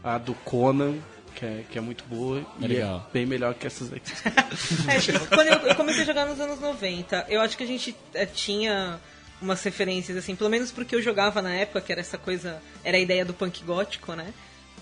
[0.04, 0.96] a do Conan,
[1.36, 3.06] que é, que é muito boa e Legal.
[3.10, 4.12] é bem melhor que essas aqui.
[4.88, 7.68] É, tipo, quando eu, eu comecei a jogar nos anos 90, eu acho que a
[7.68, 9.00] gente é, tinha
[9.42, 12.98] umas referências, assim, pelo menos porque eu jogava na época, que era essa coisa, era
[12.98, 14.34] a ideia do punk gótico, né?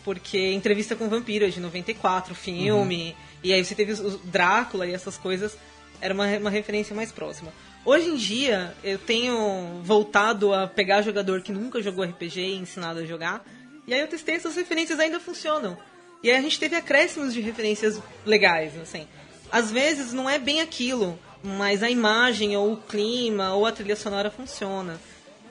[0.04, 4.86] Porque entrevista com vampiro é de 94, filme, e aí você teve os- o Drácula
[4.88, 5.58] e essas coisas,
[6.02, 7.52] era uma, uma referência mais próxima.
[7.84, 13.00] Hoje em dia, eu tenho voltado a pegar jogador que nunca jogou RPG e ensinado
[13.00, 13.44] a jogar,
[13.88, 15.76] e aí eu testei essas referências ainda funcionam.
[16.22, 19.08] E aí a gente teve acréscimos de referências legais, assim.
[19.52, 23.96] Às vezes não é bem aquilo, mas a imagem, ou o clima, ou a trilha
[23.96, 25.00] sonora funciona.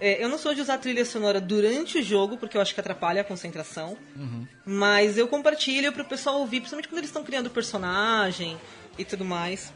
[0.00, 2.80] É, eu não sou de usar trilha sonora durante o jogo, porque eu acho que
[2.80, 3.96] atrapalha a concentração.
[4.64, 8.56] Mas eu compartilho pro pessoal ouvir, principalmente quando eles estão criando personagem
[8.96, 9.72] e tudo mais.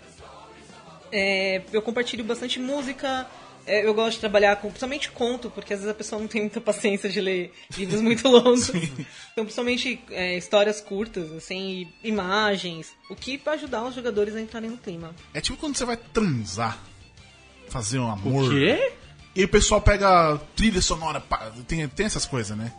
[1.17, 3.29] É, eu compartilho bastante música.
[3.67, 6.43] é, eu gosto de trabalhar com, principalmente conto, porque às vezes a pessoa não tem
[6.43, 8.69] muita paciência de ler livros muito longos.
[8.71, 14.41] Então, principalmente é, histórias curtas, assim, e imagens, o que vai ajudar os jogadores a
[14.41, 15.15] entrarem no clima.
[15.33, 16.79] É tipo quando você vai transar,
[17.69, 18.47] fazer um amor.
[18.47, 18.93] O quê?
[19.37, 22.73] E o pessoal pega trilha sonora, pá, tem, tem essas coisas, né?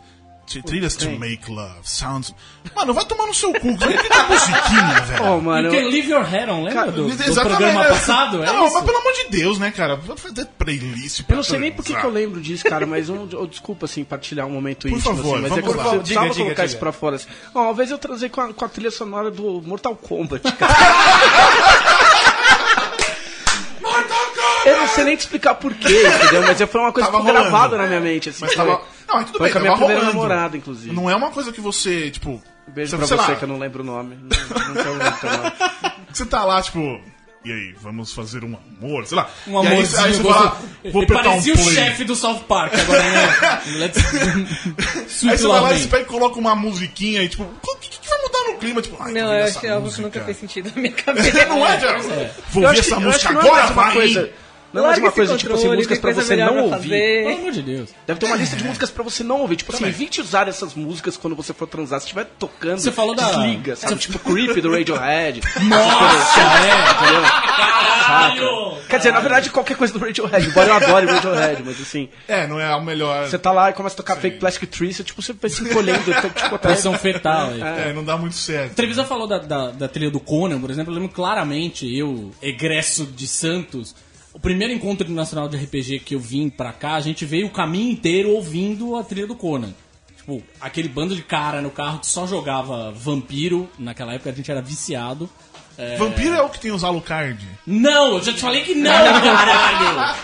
[0.46, 2.34] Trilhas to make love, sounds.
[2.74, 5.24] Mano, vai tomar no seu cu, tem que musiquinha, velho.
[5.24, 7.56] Oh, mano, You can leave your head on, lembra Cara, do, do Exatamente.
[7.56, 8.42] programa passado?
[8.42, 8.74] É não, isso?
[8.74, 9.96] mas pelo amor de Deus, né, cara?
[9.96, 13.08] Vai fazer playlist pra Eu não sei nem por que, eu lembro disso, cara, mas
[13.08, 15.68] um, oh, desculpa, assim, partilhar um momento Por íntimo, favor, assim, mas é vamos que
[15.68, 16.64] eu precisava Diga, diga, colocar diga.
[16.64, 17.16] isso pra fora.
[17.16, 17.28] Assim.
[17.54, 20.74] Ó, uma vez eu transei com a, com a trilha sonora do Mortal Kombat, cara.
[24.66, 25.88] Eu não sei nem te explicar porquê,
[26.22, 26.42] entendeu?
[26.42, 27.40] Mas foi uma coisa que Tava rolando.
[27.50, 28.38] gravada na minha mente, assim.
[28.42, 28.82] Mas foi- tava.
[29.08, 30.28] Não, mas tudo Foi bem, com a minha tava primeira rolando.
[30.28, 30.94] namorada, inclusive.
[30.94, 32.42] Não é uma coisa que você, tipo.
[32.68, 34.16] Beijo sei- pra sei você lá, que eu não lembro o nome.
[34.16, 34.28] Não,
[34.74, 35.52] não sei o nome teu nome.
[36.12, 37.00] Você tá lá, tipo.
[37.44, 39.30] E aí, vamos fazer um amor, sei lá.
[39.46, 40.60] Um e aí, aí você fala,
[40.92, 41.74] vou Ele apertar um parecia o play.
[41.76, 43.62] chefe do South Park agora, né?
[43.78, 44.02] Let's...
[45.24, 48.08] Aí você vai lá e você e coloca uma musiquinha e tipo, o que, que
[48.08, 48.82] vai mudar no clima?
[48.82, 50.02] Tipo, ai, Não, eu acho que é algo que música.
[50.02, 51.46] nunca fez sentido na minha cabeça.
[51.46, 52.02] Não é, Thiago?
[52.50, 53.92] Vou que- essa música que é agora, vai!
[53.92, 54.30] coisa.
[54.72, 56.90] Não é uma coisa, tipo assim, músicas pra você não ouvir.
[56.90, 57.90] Pelo amor de Deus.
[58.06, 59.56] Deve ter uma lista de músicas pra você não ouvir.
[59.56, 59.94] Tipo assim, Também.
[59.94, 62.00] evite usar essas músicas quando você for transar.
[62.00, 63.96] Se estiver tocando, Você falou da- desliga, sabe?
[63.96, 65.40] Tipo Creep do Radiohead.
[65.68, 67.04] Nossa, é.
[67.04, 67.22] Entendeu?
[68.06, 68.76] Caralho!
[68.88, 70.46] Quer dizer, na verdade, qualquer coisa do Radiohead.
[70.46, 72.08] Embora eu adore Radiohead, mas assim...
[72.28, 73.26] É, não é o melhor.
[73.28, 75.98] Você tá lá e começa a tocar Fake Plastic Trees, tipo, você vai se encolhendo.
[76.12, 76.68] tá, tipo, até...
[76.68, 77.50] Pressão fetal.
[77.50, 77.60] aí.
[77.60, 78.72] É, não dá muito certo.
[78.72, 80.92] A televisão falou da, da, da trilha do Conan, por exemplo.
[80.92, 83.94] Eu lembro claramente, eu, egresso de Santos,
[84.36, 87.50] o primeiro encontro internacional de RPG que eu vim pra cá, a gente veio o
[87.50, 89.72] caminho inteiro ouvindo a trilha do Conan.
[90.14, 93.66] Tipo, aquele bando de cara no carro que só jogava vampiro.
[93.78, 95.26] Naquela época a gente era viciado.
[95.78, 97.38] É, Vampiro é o que tem os Alucard.
[97.66, 100.14] Não, eu já te falei que não, caralho!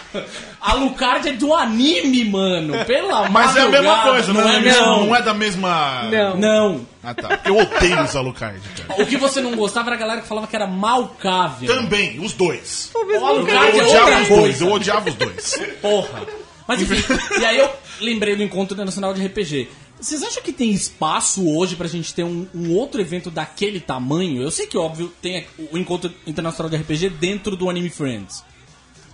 [0.61, 2.85] Alucard é do anime, mano.
[2.85, 4.61] Pela Mas é a mesma coisa, não não, é?
[4.61, 6.03] mesmo- Não, não é da mesma.
[6.11, 6.37] Não.
[6.37, 6.87] não.
[7.03, 7.41] Ah tá.
[7.45, 9.03] Eu odeio os Alucard, cara.
[9.03, 11.67] O que você não gostava era a galera que falava que era Malcável.
[11.75, 12.91] Também, os dois.
[12.95, 15.61] O Alucard Eu é odiava os dois, eu odiava os dois.
[15.83, 16.23] Porra.
[16.67, 17.03] Mas enfim,
[17.41, 17.69] e aí eu
[18.01, 19.69] lembrei do Encontro Internacional de RPG.
[20.03, 24.43] Vocês acham que tem espaço hoje pra gente ter um, um outro evento daquele tamanho?
[24.43, 28.43] Eu sei que, óbvio, tem o Encontro Internacional de RPG dentro do Anime Friends.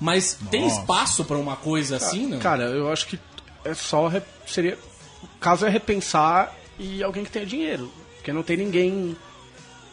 [0.00, 0.80] Mas tem Nossa.
[0.80, 2.38] espaço pra uma coisa assim, não?
[2.38, 3.18] Cara, eu acho que
[3.64, 4.08] é só...
[4.08, 4.78] re- Seria...
[5.22, 7.92] O caso é repensar e alguém que tenha dinheiro.
[8.16, 9.16] Porque não tem ninguém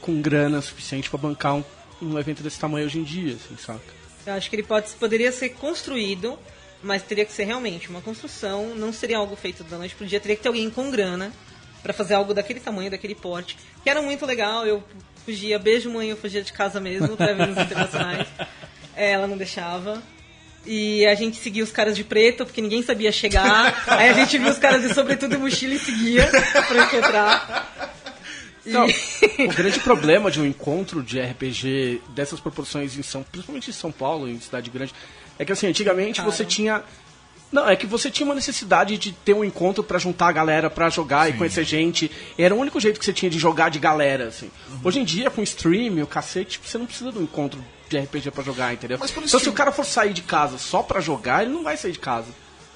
[0.01, 1.63] com grana suficiente pra bancar um,
[2.01, 3.81] um evento desse tamanho hoje em dia, assim, saca?
[4.25, 6.37] Eu acho que ele pode, poderia ser construído,
[6.85, 10.19] mas teria que ser realmente uma construção, não seria algo feito da noite pro dia,
[10.19, 11.31] teria que ter alguém com grana
[11.83, 14.83] pra fazer algo daquele tamanho, daquele porte, que era muito legal, eu
[15.25, 18.27] fugia, beijo mãe, eu fugia de casa mesmo pra eventos internacionais.
[18.97, 20.01] É, ela não deixava.
[20.65, 23.83] E a gente seguia os caras de preto, porque ninguém sabia chegar.
[23.91, 26.25] Aí a gente viu os caras de sobretudo e mochila e seguia
[26.65, 27.91] pra encontrar.
[28.65, 33.69] E- Não, o grande problema de um encontro de RPG dessas proporções em São, principalmente
[33.69, 34.91] em São Paulo, em cidade grande,
[35.39, 36.31] é que assim, antigamente Caro.
[36.31, 36.83] você tinha
[37.51, 40.69] não, é que você tinha uma necessidade de ter um encontro pra juntar a galera
[40.69, 42.11] pra jogar e conhecer gente.
[42.37, 44.51] Era o único jeito que você tinha de jogar de galera, assim.
[44.83, 48.31] Hoje em dia, com stream, o cacete, você não precisa de um encontro de RPG
[48.31, 48.97] pra jogar, entendeu?
[48.99, 51.63] Mas Então, se stream- o cara for sair de casa só pra jogar, ele não
[51.63, 52.27] vai sair de casa.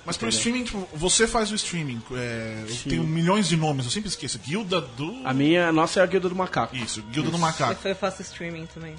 [0.05, 2.01] Mas pro streaming, tipo, você faz o streaming.
[2.13, 4.39] É, eu tenho milhões de nomes, eu sempre esqueço.
[4.39, 5.21] Guilda do.
[5.25, 6.75] A minha, a nossa é a guilda do macaco.
[6.75, 7.85] Isso, Guilda do Macaco.
[7.87, 8.95] Eu faço streaming também.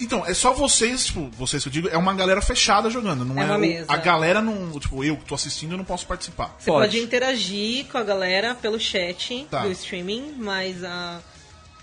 [0.00, 3.38] Então, é só vocês, tipo, vocês que eu digo, é uma galera fechada jogando, não
[3.38, 3.84] É é, uma o- mesa.
[3.88, 6.56] a galera não, tipo, eu que tô assistindo, eu não posso participar.
[6.58, 6.98] Você pode.
[6.98, 9.60] interagir com a galera pelo chat Tá.
[9.62, 11.18] do streaming, mas a,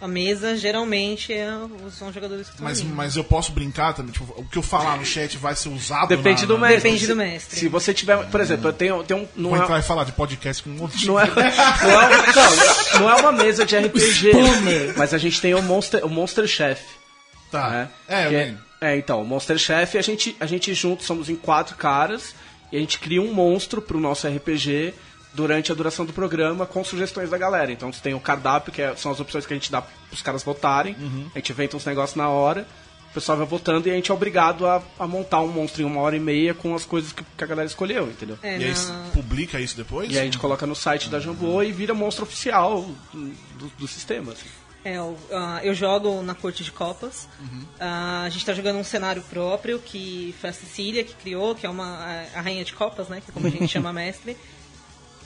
[0.02, 1.48] a mesa geralmente é,
[1.92, 4.98] são jogadores que estão Mas, mas eu posso brincar também, tipo, o que eu falar
[4.98, 6.78] no chat vai ser usado Depende na, do mestre.
[6.82, 7.60] Depende Se- do mestre.
[7.60, 10.04] Se você tiver, por exemplo, eu tenho, tenho um, não Vou é, entrar e falar
[10.06, 12.10] de podcast com um monte de não é, não é,
[12.96, 14.32] não, não é uma mesa de RPG,
[14.98, 16.82] mas a gente tem o Monster, o Monster Chef.
[17.52, 17.70] Tá.
[17.70, 17.90] né?
[18.08, 18.64] É, lembro.
[18.82, 22.36] é, então, o Monster Chef, a gente, a gente juntos somos em quatro caras
[22.72, 24.94] e a gente cria um monstro pro nosso RPG
[25.34, 27.72] durante a duração do programa com sugestões da galera.
[27.72, 30.22] Então você tem o cardápio, que é- são as opções que a gente dá pros
[30.22, 30.96] caras votarem.
[31.00, 31.30] Uhum.
[31.36, 32.68] A gente inventa uns negócios na hora,
[33.12, 35.86] o pessoal vai votando e a gente é obrigado a, a montar um monstro em
[35.86, 38.38] uma hora e meia com as coisas que, que a galera escolheu, entendeu?
[38.44, 38.74] É, E aí
[39.14, 40.10] publica isso depois?
[40.12, 43.88] E aí a gente coloca no site da Jambô e vira monstro oficial do, do
[43.88, 44.32] sistema.
[44.34, 44.48] assim.
[44.90, 47.28] É, o- ah, eu jogo na Corte de Copas.
[47.80, 51.66] Ah, a gente tá jogando um cenário próprio que foi a Cecília que criou, que
[51.66, 53.20] é uma a, rainha de copas, né?
[53.20, 54.38] Que é como a gente chama a mestre.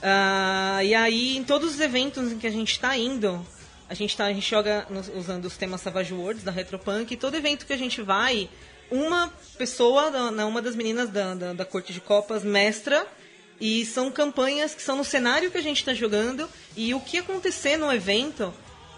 [0.02, 3.46] Ah, e aí, em todos os eventos em que a gente tá indo,
[3.88, 7.14] a gente, tá, a gente joga nos- usando os temas Savage Worlds da Retropunk.
[7.14, 8.50] E todo evento que a gente vai,
[8.90, 10.08] uma pessoa,
[10.48, 13.06] uma das meninas da, da, da Corte de Copas, mestra.
[13.60, 16.50] E são campanhas que são no cenário que a gente está jogando.
[16.76, 18.52] E o que acontecer no evento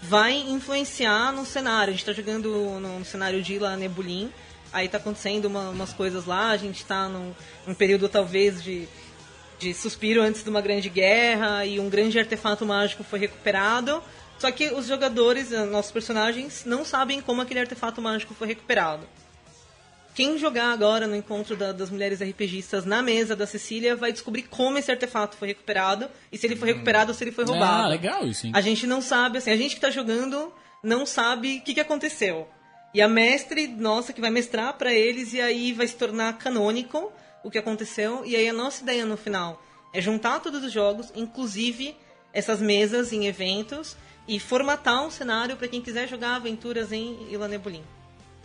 [0.04, 1.90] vai influenciar no cenário.
[1.90, 2.50] A gente está jogando
[2.80, 4.32] no, cenário de Nebulin.
[4.72, 6.50] Aí tá acontecendo uma- umas coisas lá.
[6.50, 7.34] A gente está num,
[7.66, 8.88] num período talvez de,
[9.60, 11.66] de suspiro antes de uma grande guerra.
[11.66, 14.04] E um grande artefato mágico foi recuperado.
[14.40, 19.08] Só que os jogadores, eh, nossos personagens, não sabem como aquele artefato mágico foi recuperado.
[20.16, 24.44] Quem jogar agora no encontro da- das mulheres RPGistas na mesa da Cecília vai descobrir
[24.44, 27.84] como esse artefato foi recuperado e se ele foi recuperado ou se ele foi roubado.
[27.86, 28.52] Ah, legal isso, hein?
[28.56, 30.54] A gente não sabe, assim, a gente que tá jogando
[30.84, 32.48] não sabe o que, que aconteceu.
[32.94, 37.12] E a mestre nossa que vai mestrar pra eles e aí vai se tornar canônico
[37.44, 38.22] o que aconteceu.
[38.24, 39.60] E aí a nossa ideia no final
[39.94, 41.96] é juntar todos os jogos, inclusive
[42.32, 43.96] essas mesas em eventos,
[44.28, 47.84] e formatar um cenário pra quem quiser jogar aventuras em Ilha Nebulin.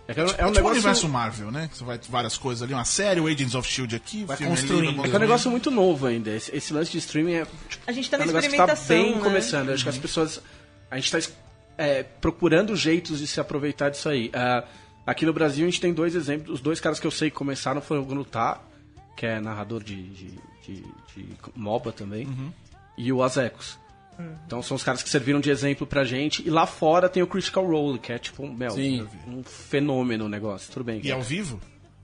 [0.08, 0.70] É, é um- é um tipo o negócio.
[0.72, 1.68] universo Marvel, né?
[1.72, 5.04] Você vai várias coisas ali, uma série, o Agents of Shield aqui, Vai filme construindo.
[5.04, 6.30] É que é um negócio muito novo ainda.
[6.30, 7.44] Esse, esse lance de streaming é.
[7.68, 9.22] tipo, A gente tá é na um negócio que tá bem né?
[9.22, 9.68] começando.
[9.68, 10.40] Eu Acho que as pessoas.
[10.90, 11.30] A gente está
[12.20, 14.30] procurando jeitos de se aproveitar disso aí.
[14.32, 14.64] Ah,
[15.06, 16.54] aqui no Brasil a gente tem dois exemplos.
[16.54, 18.60] Os dois caras que eu sei que começaram foram o Gnutá,
[19.16, 20.26] que é narrador de, de,
[20.66, 20.82] de-
[21.14, 22.50] de MOBA também, Uhum.
[22.96, 23.78] e o Azecos.
[24.18, 24.34] Hum.
[24.46, 26.46] Então são os caras que serviram de exemplo pra gente.
[26.46, 28.72] E lá fora tem o Critical Role, que é tipo um, meu,
[29.26, 30.72] um fenômeno o negócio.
[30.72, 31.00] Tudo bem.
[31.04, 31.60] E ao vivo?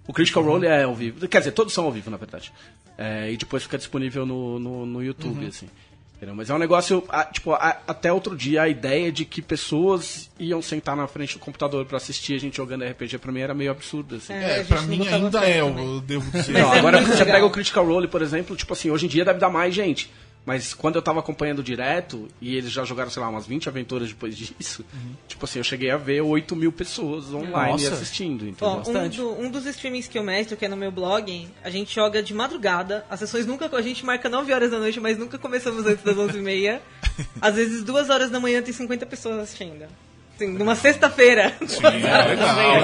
[0.07, 1.27] O Critical Role é ao vivo.
[1.27, 2.53] Quer dizer, todos são ao vivo, na verdade.
[2.97, 5.69] É, e depois fica disponível no, no, no YouTube, assim.
[6.17, 6.37] Entendeu?
[6.37, 7.03] Mas é um negócio,
[7.33, 11.85] tipo, até outro dia a ideia de que pessoas iam sentar na frente do computador
[11.87, 14.33] pra assistir a gente jogando RPG pra mim era meio absurdo, assim.
[14.33, 15.85] É, É, pra não mim ainda é, eu, também.
[15.95, 16.53] eu devo dizer.
[16.53, 17.35] Não, é agora muito você legal.
[17.35, 20.13] pega o Critical Role, por exemplo, tipo assim, hoje em dia deve dar mais gente.
[20.47, 24.09] Mas quando eu tava acompanhando direto, e eles já jogaram, sei lá, umas 20 aventuras
[24.09, 24.85] depois disso,
[25.27, 27.95] tipo assim, eu cheguei a ver 8 mil pessoas online Nossa.
[27.95, 28.69] assistindo, entendeu?
[28.69, 29.17] Ó, um, bastante.
[29.19, 32.23] do- um dos streamings que eu mestro, que é no meu blog, a gente joga
[32.23, 33.07] de madrugada.
[33.09, 33.75] As sessões nunca.
[33.75, 36.81] A gente marca 9 horas da noite, mas nunca começamos antes das 11h30.
[37.41, 39.87] Às vezes, 2 horas da manhã tem 50 pessoas assistindo.
[40.37, 41.57] Assim, numa sexta-feira.
[41.61, 42.29] É legal,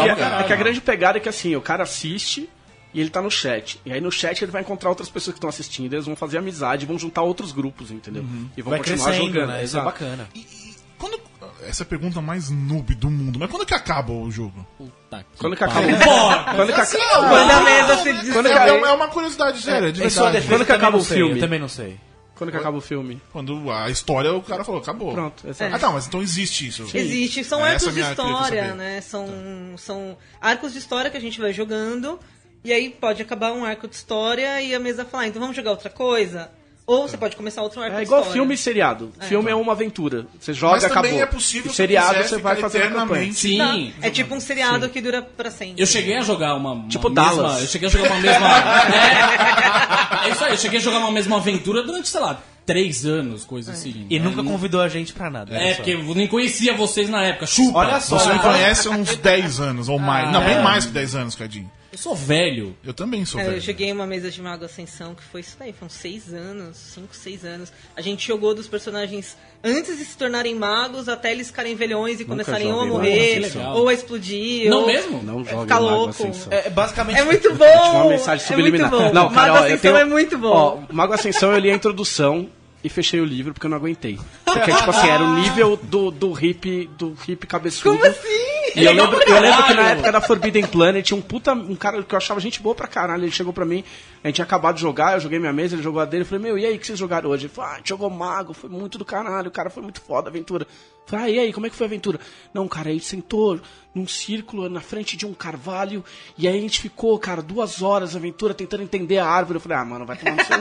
[0.09, 2.49] É que, é que a grande pegada é que assim, o cara assiste
[2.93, 3.81] e ele tá no chat.
[3.85, 6.39] E aí no chat ele vai encontrar outras pessoas que estão assistindo, eles vão fazer
[6.39, 8.25] amizade, vão juntar outros grupos, entendeu?
[8.57, 9.49] E vão Vai continuar crescendo, jogando.
[9.49, 9.65] né?
[9.65, 10.29] Isso é bacana.
[10.35, 11.19] E- e quando,
[11.67, 14.67] essa é a pergunta mais noob do mundo, mas quando que acaba o jogo?
[14.77, 15.91] Puta que Quando que acaba o
[16.57, 18.37] Quando que acaba Quando a mesa se diz.
[18.37, 18.49] É, que-
[18.87, 20.47] é uma curiosidade séria, de Em sua verdade.
[20.49, 21.35] Quando que acaba o filme?
[21.35, 21.99] Eu também não sei.
[22.35, 23.21] Quando que acaba o filme?
[23.35, 25.13] Quando a história, o cara falou, acabou.
[25.13, 25.45] Pronto.
[25.73, 26.87] Ah, tá, mas então existe isso.
[26.95, 29.01] Existe, são arcos é a de história, né?
[29.03, 29.29] São,
[29.77, 32.19] são arcos de história que a gente vai jogando.
[32.65, 35.71] E aí pode acabar um arco de história e a mesa falar, então vamos jogar
[35.71, 36.51] outra coisa?
[36.87, 38.41] Ou você pode começar outro arco É de igual história.
[38.41, 39.13] filme e seriado.
[39.21, 40.27] Filme é uma aventura.
[40.41, 41.21] Você joga, Mas também acabou.
[41.23, 43.31] é possível, E se seriado quiser, você vai fazer a campanha.
[43.31, 43.35] eternamente.
[43.39, 43.95] Sim.
[44.03, 45.81] É tipo um seriado que dura pra sempre.
[45.81, 47.61] Eu cheguei a jogar uma, uma Tipo mesma, Dallas.
[47.63, 48.47] Eu cheguei a jogar uma mesma.
[50.25, 53.07] é, é isso aí, eu cheguei a jogar uma mesma aventura durante, sei lá, três
[53.07, 54.07] anos, coisa assim.
[54.11, 55.55] E É, nunca convidou a gente pra nada.
[55.55, 55.75] É, olha só.
[55.77, 57.47] porque eu nem conhecia vocês na época.
[57.47, 57.79] Chupa!
[57.79, 58.19] Olha só.
[58.19, 60.33] Você me Olha, conhece há uns 10 anos ou mais.
[60.33, 60.61] Não, bem é.
[60.61, 61.71] mais que 10 anos, Cadinho.
[61.93, 62.77] Eu sou velho.
[62.85, 63.57] Eu também sou É, velho.
[63.57, 67.15] eu joguei uma mesa de Mago Ascensão que foi isso daí, foram seis anos, cinco,
[67.15, 67.73] seis anos.
[67.97, 72.25] A gente jogou dos personagens antes de se tornarem magos até eles ficarem velhões e
[72.25, 73.43] começarem ou a morrer,
[73.75, 75.23] ou a explodir, Não ou mesmo?
[75.23, 76.11] Não é jogue ficar Mago louco.
[76.11, 76.53] Ascensão.
[76.53, 77.19] É, basicamente.
[77.19, 77.65] É muito bom!
[77.65, 78.91] Tinha uma mensagem é subliminar.
[78.91, 79.13] muito bom.
[79.13, 79.97] Não, cara, Mago ó, eu Ascensão tenho...
[79.97, 80.87] é muito bom.
[80.89, 82.49] Ó, Mago Ascensão eu li a introdução
[82.83, 84.19] e fechei o livro porque eu não aguentei.
[84.45, 87.99] Porque, tipo assim, era o nível do, do hip, do hip cabeçudo.
[87.99, 88.50] Como assim?
[88.77, 91.53] E eu lembro, eu lembro que na época da Forbidden Planet tinha um puta.
[91.53, 93.25] Um cara que eu achava gente boa pra caralho.
[93.25, 93.85] Ele chegou pra mim,
[94.23, 96.23] a gente tinha acabado de jogar, eu joguei minha mesa, ele jogou a dele.
[96.23, 97.47] Eu falei, meu, e aí, o que vocês jogaram hoje?
[97.47, 100.01] Ele falou, ah, a gente jogou mago, foi muito do caralho, o cara foi muito
[100.01, 100.65] foda a aventura.
[100.65, 100.69] Eu
[101.07, 102.21] falei, ah, e aí, como é que foi a aventura?
[102.55, 103.61] Não, cara, aí sentou
[103.93, 106.05] num círculo na frente de um carvalho,
[106.39, 109.57] e aí a gente ficou, cara, duas horas a aventura tentando entender a árvore.
[109.57, 110.59] Eu falei, ah, mano, vai tomar no seu.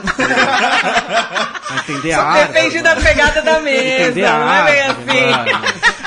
[1.68, 2.52] vai entender a Só árvore.
[2.60, 5.52] depende da pegada da mesa, Entender a não é bem assim.
[5.52, 5.99] mano.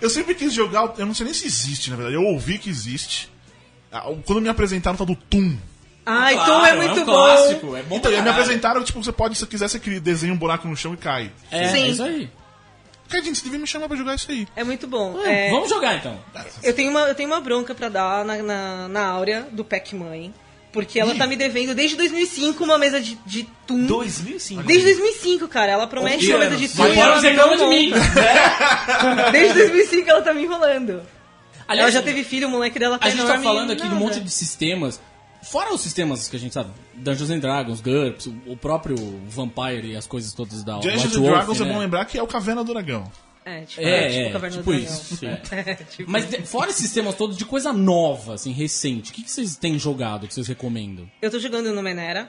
[0.00, 2.16] Eu sempre quis jogar, eu não sei nem se existe, na verdade.
[2.16, 3.30] Eu ouvi que existe.
[3.90, 5.56] Ah, Quando me apresentaram o tal do Tum.
[6.06, 7.12] Ai, Claro, Tom é muito um bom.
[7.12, 10.66] clássico, É bom Então, me apresentaram, tipo, você pode, se quiser, você desenha um buraco
[10.66, 11.30] no chão e cai.
[11.50, 11.82] É, Sim.
[11.82, 12.30] é isso aí.
[13.08, 14.46] Cadinho, você devia me chamar pra jogar isso aí.
[14.54, 15.18] É muito bom.
[15.24, 16.18] É, É, Vamos jogar então.
[16.62, 20.30] eu, tenho uma, eu tenho uma bronca pra dar na, na, na Áurea do Pac-Man.
[20.72, 23.86] Porque ela tá me devendo desde 2005 uma mesa de, de Toon.
[23.86, 24.62] 2005.
[24.64, 25.72] Desde 2005, cara.
[25.72, 27.90] Ela promete uma mesa de Mas ela agora você reclama de mim.
[27.90, 29.30] monta.
[29.32, 31.02] Desde 2005 ela tá me enrolando.
[31.66, 33.94] Aliás, ela já teve filho, o moleque dela tá A gente tá falando aqui de
[33.94, 35.00] um monte de sistemas.
[35.42, 38.96] Fora os sistemas que a gente sabe, Dungeons and Dragons, GURPS, o- próprio
[39.28, 41.68] Vampire e as coisas todas da Dungeons White and Wolf, Dragons né?
[41.68, 43.04] é bom lembrar que é o Caverna do Dragão.
[43.48, 45.24] É, tipo, É, é, tipo é, Caverna tipo do isso.
[45.24, 45.42] É.
[45.70, 49.22] É, tipo Mas de- fora esses sistemas todos de coisa nova, assim, recente, o que,
[49.22, 51.10] que vocês têm jogado, que vocês recomendam?
[51.22, 52.28] Eu tô jogando no Menera.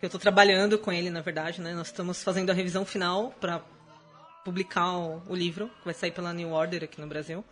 [0.00, 1.72] que Eu tô trabalhando com ele, na verdade, né?
[1.74, 3.62] Nós estamos fazendo a revisão final pra
[4.44, 7.44] publicar o, o livro, que vai sair pela New Order aqui no Brasil.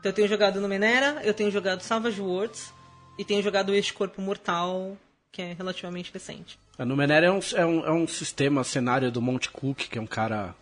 [0.00, 2.72] Então eu tenho jogado no Menera, eu tenho jogado Savage Worlds
[3.18, 4.96] e tenho jogado Este Corpo Mortal,
[5.32, 6.58] que é relativamente recente.
[6.78, 10.00] A Numenera é um, é, um, é um sistema, cenário do Monte Cook, que é
[10.02, 10.54] um cara,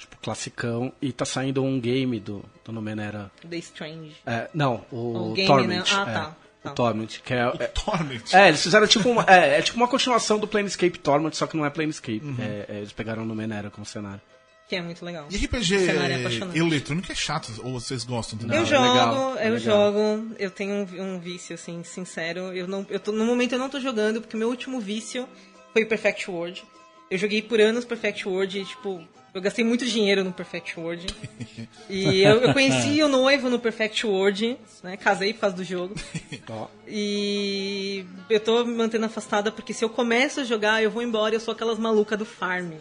[0.00, 3.30] tipo, classicão, e tá saindo um game do, do Numenera.
[3.48, 4.16] The Strange.
[4.26, 5.68] É, não, o, O game, Torment.
[5.68, 5.84] né?
[5.92, 6.70] Ah, é, tá, tá.
[6.72, 7.52] O Torment, que é...
[7.58, 8.22] é Torment.
[8.32, 11.56] é, eles fizeram tipo uma, é, é tipo uma continuação do Planescape Torment, só que
[11.56, 12.22] não é Planescape.
[12.38, 14.20] É, é, eles pegaram o Numenera como cenário.
[14.68, 15.26] Que é muito legal.
[15.28, 18.56] E RPG O é eletrônico é chato, ou vocês gostam também?
[18.56, 19.92] Eu é jogo, legal, é eu legal.
[19.92, 20.34] jogo.
[20.38, 22.52] Eu tenho um, um vício, assim, sincero.
[22.54, 25.28] Eu não, eu tô, no momento eu não tô jogando, porque meu último vício
[25.72, 26.62] foi o Perfect World.
[27.10, 29.02] Eu joguei por anos Perfect World e, tipo,
[29.34, 31.06] eu gastei muito dinheiro no Perfect World.
[31.88, 34.96] E eu, eu conheci o noivo no Perfect World, né?
[34.96, 35.94] Casei por causa do jogo.
[36.86, 41.34] E eu tô me mantendo afastada porque se eu começo a jogar, eu vou embora,
[41.34, 42.72] eu sou aquelas malucas do farm.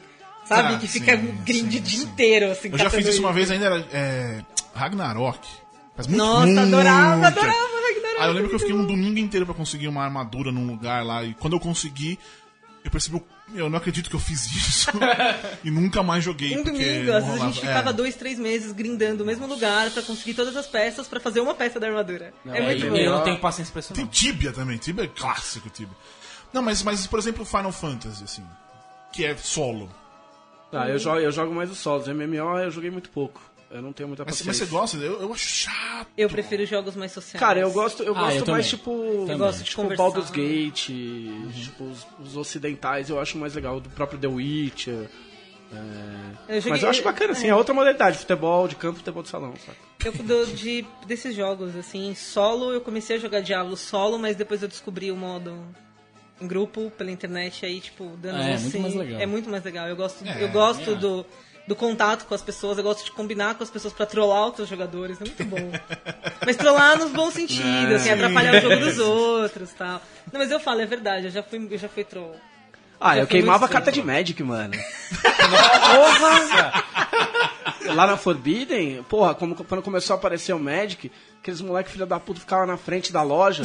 [0.45, 0.75] Sabe?
[0.75, 2.69] Ah, que fica grind o dia inteiro, assim.
[2.71, 4.41] Eu já fiz isso uma vez, ainda era é,
[4.73, 5.47] Ragnarok.
[5.95, 8.21] Faz muito, Nossa, muito adorava, adorava Ragnarok.
[8.21, 11.05] Aí eu lembro que eu fiquei um domingo inteiro pra conseguir uma armadura num lugar
[11.05, 11.23] lá.
[11.23, 12.17] E quando eu consegui,
[12.83, 14.89] eu percebi, eu- eu não acredito que eu fiz isso.
[15.63, 16.57] e nunca mais joguei.
[16.57, 17.93] Um porque domingo, não às vezes a gente ficava É.
[17.93, 21.53] dois, três meses grindando o mesmo lugar pra conseguir todas as peças pra fazer uma
[21.53, 22.33] peça da armadura.
[22.47, 22.95] é É, muito bom.
[22.95, 24.11] eu não tenho paciência pra isso, Tem não.
[24.11, 24.77] Tibia também.
[24.77, 25.95] Tibia é clássico, Tibia.
[26.53, 28.43] Não, mas, mas por exemplo, Final Fantasy, assim.
[29.11, 29.89] Que é solo.
[30.71, 32.07] Ah, eu jogo, eu jogo mais os solos.
[32.07, 33.41] MMO eu joguei muito pouco.
[33.71, 34.63] Eu não tenho muita Mas, paciência.
[34.63, 34.97] mas você gosta?
[34.97, 36.07] Eu, eu acho chato.
[36.17, 37.39] Eu prefiro jogos mais sociais.
[37.39, 38.63] Cara, eu gosto, eu Ah, gosto eu mais também.
[38.63, 39.31] tipo, Também.
[39.33, 40.03] Eu gosto de tipo conversar.
[40.03, 40.85] Baldur's Gate,
[41.53, 45.07] tipo os, os ocidentais eu acho mais legal, do próprio The Witcher.
[45.71, 49.21] é, Eu joguei- Mas eu acho bacana, assim, é outra modalidade, futebol de campo, futebol
[49.21, 49.77] de salão, saca?
[50.03, 54.63] Eu do, de, desses jogos, assim, solo, eu comecei a jogar Diablo solo, mas depois
[54.63, 55.55] eu descobri o modo
[56.41, 59.21] em grupo pela internet, aí, tipo, dando É, assim, muito mais legal.
[59.21, 59.87] É muito mais legal.
[59.87, 60.95] Eu gosto, É, eu gosto é.
[60.95, 61.25] do,
[61.69, 64.67] do contato com as pessoas, eu gosto de combinar com as pessoas pra trollar outros
[64.67, 65.71] jogadores, é muito bom.
[66.43, 70.01] mas trollar nos bons sentidos, assim, atrapalhar o jogo dos outros tal.
[70.33, 72.35] Não, mas eu falo, é verdade, eu já fui, eu já fui troll.
[72.99, 74.01] Ah, Já eu queimava a carta de.
[74.01, 74.73] Magic, mano.
[75.21, 76.98] porra!
[77.93, 82.19] Lá na Forbidden, porra, como, quando começou a aparecer o Magic, aqueles moleques filha da
[82.19, 83.63] puta ficavam na frente da loja,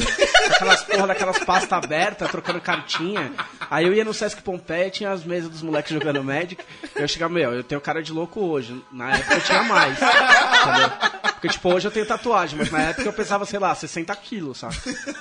[0.49, 3.31] aquelas porra daquelas pastas abertas, trocando cartinha.
[3.69, 6.63] Aí eu ia no Sesc Pompeia, tinha as mesas dos moleques jogando Magic,
[6.95, 8.81] eu chegava, meu, eu tenho cara de louco hoje.
[8.91, 9.97] Na época eu tinha mais.
[9.97, 10.89] Entendeu?
[11.33, 14.57] Porque, tipo, hoje eu tenho tatuagem, mas na época eu pesava, sei lá, 60 quilos,
[14.57, 14.75] sabe?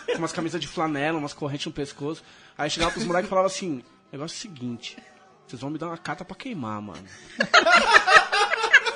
[0.06, 2.22] Com umas camisas de flanela, umas correntes no pescoço.
[2.56, 3.82] Aí chegava pros moleques e falava assim,
[4.12, 4.96] negócio é o seguinte,
[5.46, 7.04] vocês vão me dar uma carta pra queimar, mano.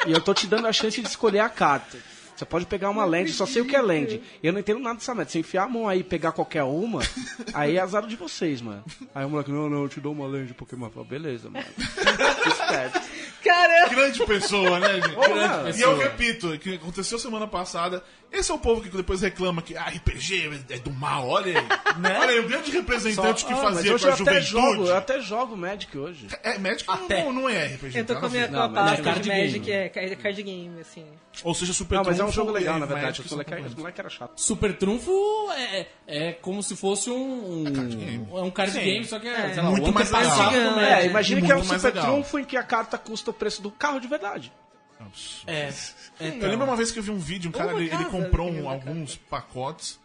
[0.08, 1.98] E eu tô te dando a chance de escolher a carta.
[2.38, 4.22] Você pode pegar uma land, só sei o que é land.
[4.40, 5.32] Eu não entendo nada dessa merda.
[5.32, 7.00] Se enfiar a mão aí e pegar qualquer uma,
[7.52, 8.84] aí é azar de vocês, mano.
[9.12, 10.86] Aí o moleque, não, não, eu te dou uma land Pokémon.
[10.86, 11.66] Eu falo, beleza, mano.
[12.46, 13.00] Esperto.
[13.42, 13.88] Caramba!
[13.88, 15.14] Grande pessoa, né, gente?
[15.14, 15.70] Porra.
[15.76, 18.04] E eu repito, o que aconteceu semana passada.
[18.30, 21.66] Esse é o povo que depois reclama que ah, RPG é do mal, olha aí.
[22.20, 24.88] Olha aí, o grande representante que Ah, fazia hoje pra eu até jogo, juventude.
[24.90, 26.26] eu até jogo Magic hoje.
[26.42, 27.24] É, Magic não- Até.
[27.24, 27.98] Não, não é RPG.
[27.98, 29.42] Eu tô tá com a minha a Não, pasta é card game.
[29.44, 31.06] Magic, é, é card game, assim.
[31.42, 33.20] Ou seja, Super Não, mas é um Trunfo jogo legal, na verdade.
[33.20, 34.40] Os moleques moleque era chato.
[34.40, 35.12] Super Trunfo
[35.52, 37.64] é, é como se fosse um.
[37.72, 38.28] card game.
[38.32, 38.80] É um card Sim.
[38.80, 39.54] game, só que é, É.
[39.54, 41.02] sei lá, Muito um mais do É.
[41.02, 42.04] É, imagina que é um super legal.
[42.06, 44.52] trunfo em que a carta custa o preço do carro de verdade.
[45.00, 45.50] Absurdo.
[45.50, 45.70] É.
[46.20, 48.68] Eu lembro uma vez que eu vi um vídeo, um cara, ele, ele comprou um-
[48.68, 49.98] alguns pacotes.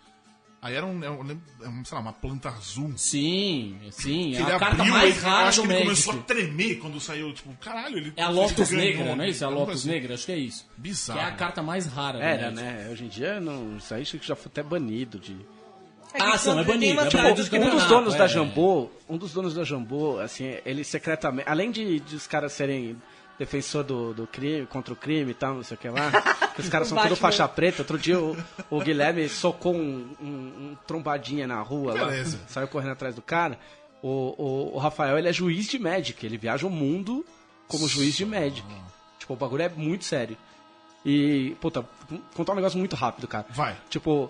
[0.64, 2.93] Aí era um, eu lembro, é um, sei lá, uma planta azul.
[2.95, 4.32] Sim, sim.
[4.32, 6.03] Que É ele a carta abriu, mais ele, rara acho do que ele Magic.
[6.05, 9.43] começou a tremer quando saiu, tipo, caralho, ele É a Lotus Negra, não é isso?
[9.43, 9.89] É a Lotus assim.
[9.89, 10.66] Negra, acho que é isso.
[10.78, 11.20] Bizarro.
[11.20, 12.55] Que é a carta mais rara do Era, Magic.
[12.64, 12.88] né?
[12.89, 15.36] Hoje em dia, não, isso aí acho que já foi até banido de...
[16.18, 17.01] Ah, sim, é banido.
[17.01, 18.28] É Tipo, banido dos um dos donos da é.
[18.30, 22.95] Jambô, um dos donos da Jambô, assim, ele secretamente, além de, de os caras serem
[23.40, 26.12] defensor do, do crime, contra o crime e tal, não sei o que lá,
[26.56, 27.82] que os caras são tudo faixa preta.
[27.82, 28.38] Outro dia o,
[28.70, 30.26] o Guilherme socou um, um-
[30.72, 32.08] um trombadinha na rua lá,
[32.48, 33.60] saiu correndo atrás do cara.
[34.02, 34.08] O,
[34.38, 37.26] o, o Rafael, ele é juiz de Magic, ele viaja o mundo
[37.68, 38.68] como juiz de Magic.
[39.18, 40.38] Tipo, o bagulho é muito sério.
[41.06, 43.46] E, puta, vou contar um negócio muito rápido, cara.
[43.50, 43.76] Vai.
[43.90, 44.30] Tipo,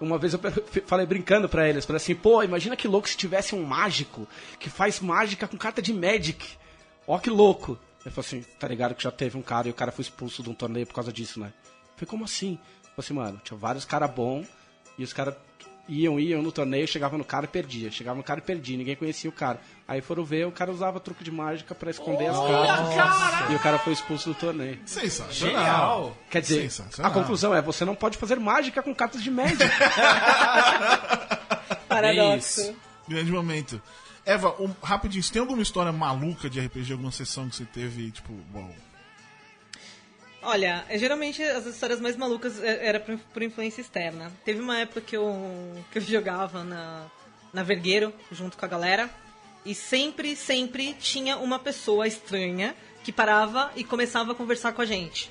[0.00, 0.40] uma vez eu
[0.86, 4.68] falei brincando pra eles, falei assim, pô, imagina que louco se tivesse um mágico que
[4.68, 6.44] faz mágica com carta de Magic.
[7.06, 7.78] Ó que louco.
[8.08, 10.42] Ele falou assim, tá ligado que já teve um cara e o cara foi expulso
[10.42, 11.52] de um torneio por causa disso, né?
[11.62, 12.52] Eu falei, como assim?
[12.52, 14.46] Eu falei assim, mano, tinha vários caras bons
[14.96, 15.34] e os caras
[15.86, 17.90] iam, iam no torneio, chegava no cara e perdia.
[17.90, 19.60] Chegava no cara e perdia, ninguém conhecia o cara.
[19.86, 23.50] Aí foram ver, o cara usava truque de mágica pra esconder as cartas.
[23.50, 24.80] E o cara foi expulso do torneio.
[24.86, 26.16] Sensacional.
[26.30, 27.12] Quer dizer, Sensacional.
[27.12, 29.58] a conclusão é, você não pode fazer mágica com cartas de Magic.
[31.86, 32.74] Paradoxo.
[33.06, 33.82] Grande momento.
[34.28, 38.10] Eva, um, rapidinho, você tem alguma história maluca de RPG, alguma sessão que você teve,
[38.10, 38.70] tipo, bom.
[40.42, 44.30] Olha, geralmente as histórias mais malucas é- era por, por influência externa.
[44.44, 47.06] Teve uma época que eu, que eu jogava na,
[47.54, 49.08] na Vergueiro, junto com a galera,
[49.64, 54.86] e sempre, sempre tinha uma pessoa estranha que parava e começava a conversar com a
[54.86, 55.30] gente.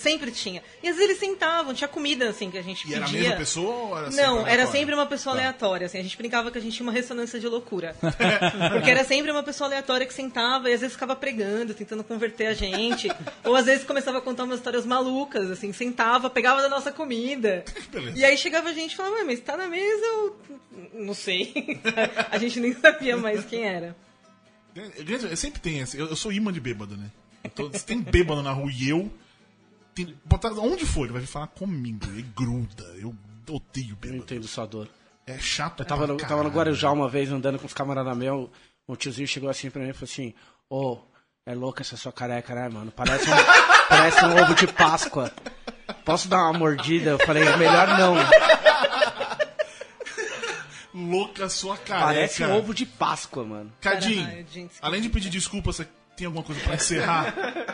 [0.00, 0.62] Sempre tinha.
[0.82, 2.96] E às vezes eles sentavam, tinha comida, assim, que a gente E pedia.
[2.96, 5.40] era a mesma pessoa ou era sempre Não, era sempre uma pessoa Tá.
[5.42, 5.98] aleatória, assim.
[5.98, 7.94] A gente brincava que a gente tinha uma ressonância de loucura.
[8.72, 12.46] Porque era sempre uma pessoa aleatória que sentava e às vezes ficava pregando, tentando converter
[12.46, 13.08] a gente.
[13.44, 17.62] ou às vezes começava a contar umas histórias malucas, assim, sentava, pegava da nossa comida.
[17.92, 18.18] Beleza.
[18.18, 20.40] E aí chegava a gente e falava, mas tá na mesa ou.
[20.94, 21.52] Não sei.
[22.30, 23.94] a gente nem sabia mais quem era.
[24.74, 25.98] Grande- Sempre tem esse.
[25.98, 27.10] Eu, eu sou imã de bêbado, né?
[27.44, 29.10] Então, se tem bêbado na rua e eu.
[29.94, 32.06] Tem, botar, onde for, ele vai vir falar comigo.
[32.06, 32.84] Ele gruda.
[32.96, 33.14] Eu
[33.48, 34.22] odeio Eu bêbado.
[34.22, 34.88] entendo sua dor.
[35.26, 35.80] É chato.
[35.80, 36.50] Eu tava no, tava no.
[36.50, 38.48] Guarujá uma vez andando com os camaradas meus.
[38.88, 40.34] Um tiozinho chegou assim pra mim e falou assim:
[40.68, 40.98] Ô,
[41.46, 42.90] é louca essa sua careca, né, mano?
[42.90, 43.34] Parece um,
[43.88, 45.32] parece um ovo de Páscoa.
[46.04, 47.10] Posso dar uma mordida?
[47.10, 48.14] Eu falei: melhor não.
[50.92, 52.04] Louca sua careca.
[52.06, 53.72] Parece um ovo de Páscoa, mano.
[54.00, 55.86] Gente, além de pedir desculpa, você
[56.16, 57.32] tem alguma coisa pra encerrar?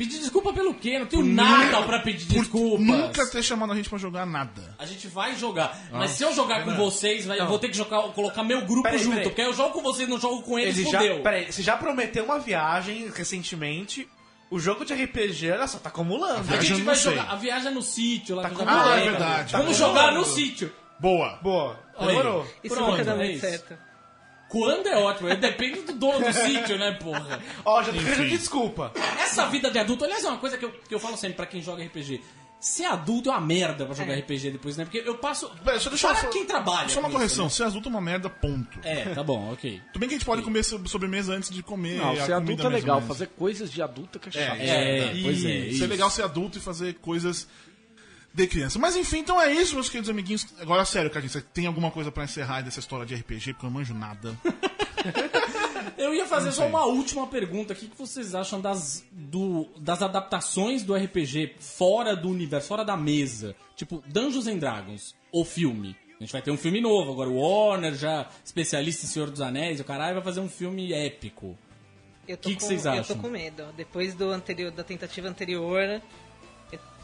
[0.00, 0.98] Pedir desculpa pelo quê?
[0.98, 2.86] Não tenho nada pra pedir Por desculpas.
[2.86, 4.74] nunca ter chamado a gente pra jogar nada.
[4.78, 5.78] A gente vai jogar.
[5.92, 8.82] Mas se eu jogar com vocês, vai- eu vou ter que jogar, colocar meu grupo
[8.84, 9.10] Peraí, junto.
[9.16, 9.28] peraí.
[9.28, 12.24] Porque eu jogo com vocês, não jogo com eles, Ele já, peraí, você já prometeu
[12.24, 14.08] uma viagem recentemente.
[14.50, 16.52] O jogo de RPG, olha só, tá acumulando.
[16.52, 17.30] A gente eu vai jogar.
[17.30, 19.52] A viagem é no sítio lá Tá com com- os Ah, é verdade.
[19.52, 20.72] Vamos Tá jogar no sítio.
[20.98, 21.38] Boa.
[21.42, 22.46] Boa, demorou.
[22.64, 23.40] Isso Pronto, nunca dá é muito isso.
[23.40, 23.89] certo.
[24.50, 27.40] Quando é ótimo, depende do dono do sítio, né, porra?
[27.64, 28.92] Ó, já tô pedindo desculpa.
[29.20, 31.46] Essa vida de adulto, aliás, é uma coisa que eu, que eu falo sempre pra
[31.46, 32.20] quem joga RPG.
[32.58, 34.84] Ser adulto é uma merda pra jogar RPG depois, né?
[34.84, 35.48] Porque eu passo.
[35.64, 36.88] Pera, deixa eu para só- quem trabalha.
[36.90, 38.78] Só uma com correção, isso, ser adulto é uma merda, ponto.
[38.80, 39.00] né?
[39.02, 39.80] É, tá bom, ok.
[39.94, 42.32] Tudo bem que a gente pode comer so- sobremesa antes de comer Não, a ser
[42.34, 43.00] adulto é legal.
[43.00, 44.58] Fazer coisas de adulto que é chato.
[44.60, 45.72] É, pois é.
[45.72, 47.48] Ser legal ser adulto e fazer coisas
[48.32, 48.78] de criança.
[48.78, 50.46] Mas enfim, então é isso, meus queridos amiguinhos.
[50.60, 53.54] Agora, sério, Cadinho, você tem alguma coisa pra encerrar dessa história de RPG?
[53.54, 54.36] Porque eu não manjo nada.
[55.96, 57.72] Eu ia fazer só uma última pergunta.
[57.72, 62.96] O que vocês acham das, do- das adaptações do RPG fora do universo, fora da
[62.96, 63.54] mesa?
[63.76, 65.96] Tipo, Dungeons and Dragons, o filme.
[66.18, 67.28] A gente vai ter um filme novo agora.
[67.30, 71.56] O Warner, já especialista em Senhor dos Anéis, o caralho, vai fazer um filme épico.
[72.28, 73.16] Eu tô Que que vocês Eu acham?
[73.16, 73.64] tô com medo.
[73.76, 76.00] Depois do anterior, da tentativa anterior,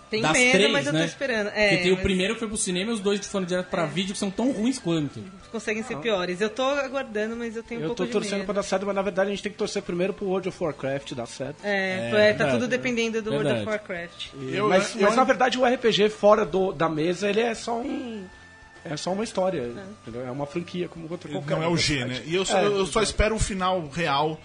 [0.06, 1.04] eu tenho Das medo, três, mas eu tô né?
[1.06, 1.46] esperando.
[1.46, 3.44] Porque É, tem o mas primeiro que foi pro cinema e os dois que foram
[3.44, 5.22] direto pra vídeo que são tão ruins quanto.
[5.52, 6.40] conseguem ser piores.
[6.40, 8.44] Eu tô aguardando, mas eu tenho um Eu pouco tô de torcendo medo.
[8.44, 10.62] pra dar certo, mas na verdade a gente tem que torcer primeiro pro World of
[10.62, 11.56] Warcraft dar certo.
[11.64, 12.50] É, É, é, tá verdade.
[12.52, 13.70] tudo dependendo do World of Verdade.
[13.88, 14.26] Warcraft.
[14.52, 17.78] Eu- mas eu mas na verdade o RPG fora do, da mesa, ele é só
[17.80, 18.24] um...
[18.84, 20.24] É só uma história, entendeu?
[20.24, 21.76] É uma franquia como outra qualquer Não é o.
[21.76, 22.22] G, né?
[22.24, 24.40] E eu só, É, eu só espero o final real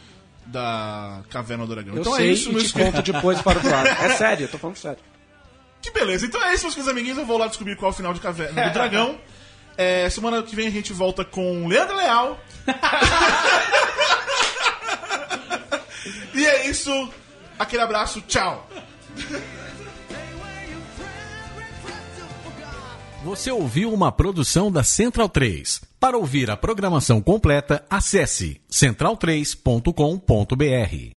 [0.48, 1.94] da Caverna do Dragão.
[1.96, 3.88] Eu então sei é isso, e te conto depois para o lado.
[3.88, 4.98] É sério, eu tô falando sério.
[5.82, 6.26] Que beleza.
[6.26, 7.18] Então é isso, meus queridos amiguinhos.
[7.18, 9.18] Eu vou lá descobrir qual é o final de Caverna do Dragão.
[9.78, 12.38] É, semana que vem a gente volta com Leandro Leal.
[16.36, 16.92] e é isso.
[17.58, 18.22] Aquele abraço.
[18.22, 18.70] Tchau.
[23.24, 25.82] Você ouviu uma produção da Central 3.
[26.00, 31.10] Para ouvir a programação completa, acesse central3.com.br.